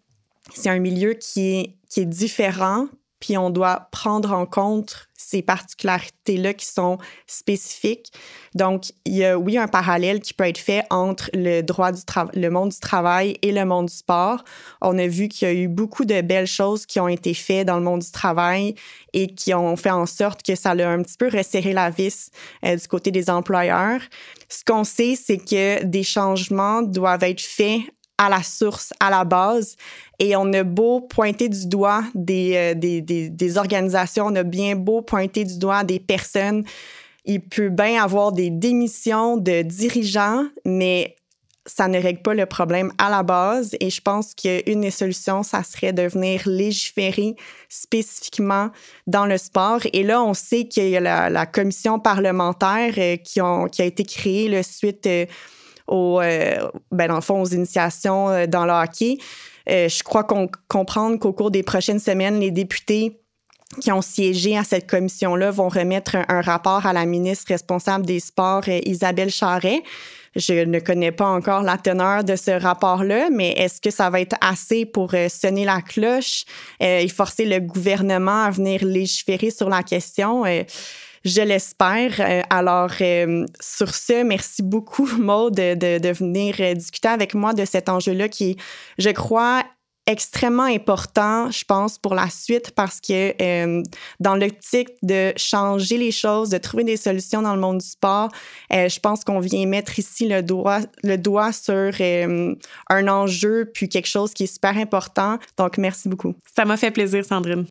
C'est 0.52 0.68
un 0.68 0.80
milieu 0.80 1.14
qui 1.14 1.40
est, 1.48 1.76
qui 1.88 2.00
est 2.00 2.06
différent, 2.06 2.88
puis 3.20 3.36
on 3.36 3.50
doit 3.50 3.88
prendre 3.90 4.32
en 4.32 4.46
compte 4.46 5.08
ces 5.20 5.42
particularités-là 5.42 6.54
qui 6.54 6.66
sont 6.66 6.96
spécifiques. 7.26 8.12
Donc, 8.54 8.92
il 9.04 9.16
y 9.16 9.24
a, 9.24 9.36
oui, 9.36 9.58
un 9.58 9.66
parallèle 9.66 10.20
qui 10.20 10.32
peut 10.32 10.46
être 10.46 10.58
fait 10.58 10.84
entre 10.90 11.28
le 11.34 11.60
droit 11.62 11.90
du 11.90 12.02
le 12.34 12.48
monde 12.48 12.70
du 12.70 12.78
travail 12.78 13.36
et 13.42 13.50
le 13.50 13.64
monde 13.64 13.86
du 13.86 13.94
sport. 13.94 14.44
On 14.80 14.96
a 14.96 15.06
vu 15.08 15.28
qu'il 15.28 15.48
y 15.48 15.50
a 15.50 15.54
eu 15.54 15.66
beaucoup 15.66 16.04
de 16.04 16.20
belles 16.20 16.46
choses 16.46 16.86
qui 16.86 17.00
ont 17.00 17.08
été 17.08 17.34
faites 17.34 17.66
dans 17.66 17.76
le 17.76 17.82
monde 17.82 18.00
du 18.00 18.12
travail 18.12 18.76
et 19.12 19.34
qui 19.34 19.52
ont 19.54 19.76
fait 19.76 19.90
en 19.90 20.06
sorte 20.06 20.42
que 20.44 20.54
ça 20.54 20.70
a 20.70 20.86
un 20.86 21.02
petit 21.02 21.16
peu 21.16 21.28
resserré 21.28 21.72
la 21.72 21.90
vis 21.90 22.30
euh, 22.64 22.76
du 22.76 22.86
côté 22.86 23.10
des 23.10 23.28
employeurs. 23.28 24.00
Ce 24.48 24.64
qu'on 24.64 24.84
sait, 24.84 25.16
c'est 25.16 25.38
que 25.38 25.82
des 25.84 26.04
changements 26.04 26.82
doivent 26.82 27.24
être 27.24 27.40
faits 27.40 27.80
à 28.18 28.28
la 28.28 28.42
source, 28.42 28.92
à 29.00 29.10
la 29.10 29.24
base. 29.24 29.76
Et 30.18 30.36
on 30.36 30.52
a 30.52 30.64
beau 30.64 31.00
pointer 31.00 31.48
du 31.48 31.66
doigt 31.66 32.02
des, 32.14 32.52
euh, 32.56 32.74
des, 32.74 33.00
des, 33.00 33.30
des, 33.30 33.58
organisations, 33.58 34.26
on 34.26 34.36
a 34.36 34.42
bien 34.42 34.74
beau 34.76 35.00
pointer 35.00 35.44
du 35.44 35.58
doigt 35.58 35.84
des 35.84 36.00
personnes. 36.00 36.64
Il 37.24 37.40
peut 37.40 37.68
bien 37.68 38.02
avoir 38.02 38.32
des 38.32 38.50
démissions 38.50 39.36
de 39.36 39.62
dirigeants, 39.62 40.46
mais 40.64 41.18
ça 41.68 41.86
ne 41.86 42.00
règle 42.00 42.22
pas 42.22 42.34
le 42.34 42.46
problème 42.46 42.90
à 42.98 43.10
la 43.10 43.22
base. 43.22 43.76
Et 43.80 43.90
je 43.90 44.00
pense 44.00 44.34
qu'une 44.34 44.80
des 44.80 44.90
solutions, 44.90 45.42
ça 45.42 45.62
serait 45.62 45.92
de 45.92 46.02
venir 46.02 46.42
légiférer 46.46 47.36
spécifiquement 47.68 48.70
dans 49.06 49.26
le 49.26 49.36
sport. 49.36 49.80
Et 49.92 50.02
là, 50.02 50.22
on 50.22 50.34
sait 50.34 50.64
qu'il 50.64 50.88
y 50.88 50.96
a 50.96 51.28
la, 51.30 51.46
commission 51.46 51.98
parlementaire 52.00 52.94
euh, 52.98 53.16
qui, 53.16 53.40
ont, 53.40 53.66
qui 53.66 53.82
a 53.82 53.84
été 53.84 54.04
créée 54.04 54.48
le 54.48 54.62
suite 54.62 55.06
euh, 55.06 55.26
aux, 55.88 56.20
euh, 56.20 56.68
ben, 56.92 57.08
dans 57.08 57.16
le 57.16 57.20
fond, 57.20 57.42
aux 57.42 57.48
initiations 57.48 58.46
dans 58.46 58.64
le 58.64 58.72
hockey. 58.72 59.18
je 59.66 60.02
crois 60.02 60.24
qu'on 60.24 60.48
comprendre 60.68 61.18
qu'au 61.18 61.32
cours 61.32 61.50
des 61.50 61.62
prochaines 61.62 61.98
semaines, 62.00 62.38
les 62.38 62.50
députés 62.50 63.20
qui 63.80 63.92
ont 63.92 64.02
siégé 64.02 64.56
à 64.56 64.64
cette 64.64 64.88
commission-là 64.88 65.50
vont 65.50 65.68
remettre 65.68 66.16
un, 66.28 66.40
rapport 66.40 66.86
à 66.86 66.92
la 66.92 67.04
ministre 67.04 67.46
responsable 67.48 68.06
des 68.06 68.20
Sports, 68.20 68.68
Isabelle 68.68 69.30
Charret. 69.30 69.82
Je 70.36 70.52
ne 70.52 70.78
connais 70.78 71.12
pas 71.12 71.26
encore 71.26 71.62
la 71.62 71.76
teneur 71.76 72.22
de 72.22 72.36
ce 72.36 72.50
rapport-là, 72.50 73.28
mais 73.30 73.52
est-ce 73.52 73.80
que 73.80 73.90
ça 73.90 74.10
va 74.10 74.20
être 74.20 74.36
assez 74.40 74.86
pour 74.86 75.14
euh, 75.14 75.28
sonner 75.28 75.64
la 75.64 75.80
cloche 75.80 76.44
euh, 76.82 77.00
et 77.00 77.08
forcer 77.08 77.44
le 77.44 77.60
gouvernement 77.60 78.44
à 78.44 78.50
venir 78.50 78.84
légiférer 78.84 79.50
sur 79.50 79.68
la 79.68 79.82
question? 79.82 80.44
Euh, 80.44 80.62
je 81.28 81.42
l'espère. 81.42 82.44
Alors, 82.50 82.92
sur 83.60 83.94
ce, 83.94 84.22
merci 84.22 84.62
beaucoup, 84.62 85.06
Maud, 85.18 85.54
de, 85.54 86.12
venir 86.12 86.56
discuter 86.74 87.08
avec 87.08 87.34
moi 87.34 87.52
de 87.52 87.64
cet 87.64 87.88
enjeu-là 87.88 88.28
qui, 88.28 88.56
je 88.98 89.10
crois, 89.10 89.62
extrêmement 90.08 90.64
important, 90.64 91.50
je 91.50 91.64
pense, 91.64 91.98
pour 91.98 92.14
la 92.14 92.30
suite 92.30 92.72
parce 92.74 92.98
que 92.98 93.34
euh, 93.42 93.82
dans 94.20 94.34
l'optique 94.34 94.88
de 95.02 95.34
changer 95.36 95.98
les 95.98 96.12
choses, 96.12 96.48
de 96.48 96.56
trouver 96.56 96.82
des 96.82 96.96
solutions 96.96 97.42
dans 97.42 97.54
le 97.54 97.60
monde 97.60 97.78
du 97.78 97.86
sport, 97.86 98.30
euh, 98.72 98.88
je 98.88 98.98
pense 99.00 99.22
qu'on 99.22 99.38
vient 99.38 99.66
mettre 99.66 99.98
ici 99.98 100.26
le 100.26 100.42
doigt, 100.42 100.80
le 101.02 101.18
doigt 101.18 101.52
sur 101.52 101.92
euh, 102.00 102.54
un 102.88 103.08
enjeu 103.08 103.70
puis 103.72 103.90
quelque 103.90 104.08
chose 104.08 104.32
qui 104.32 104.44
est 104.44 104.52
super 104.52 104.78
important. 104.78 105.38
Donc, 105.58 105.76
merci 105.76 106.08
beaucoup. 106.08 106.34
Ça 106.56 106.64
m'a 106.64 106.78
fait 106.78 106.90
plaisir, 106.90 107.22
Sandrine. 107.24 107.66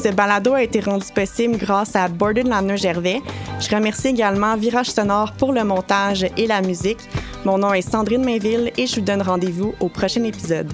Ce 0.00 0.10
balado 0.10 0.54
a 0.54 0.62
été 0.62 0.78
rendu 0.78 1.06
possible 1.12 1.56
grâce 1.56 1.96
à 1.96 2.06
Borden 2.06 2.48
Lanner 2.48 2.76
Gervais. 2.76 3.20
Je 3.58 3.74
remercie 3.74 4.08
également 4.08 4.56
Virage 4.56 4.92
Sonore 4.92 5.32
pour 5.32 5.52
le 5.52 5.64
montage 5.64 6.24
et 6.36 6.46
la 6.46 6.62
musique. 6.62 7.00
Mon 7.44 7.58
nom 7.58 7.72
est 7.72 7.82
Sandrine 7.82 8.24
Mainville 8.24 8.70
et 8.76 8.86
je 8.86 8.94
vous 8.94 9.00
donne 9.00 9.22
rendez-vous 9.22 9.74
au 9.80 9.88
prochain 9.88 10.22
épisode. 10.22 10.72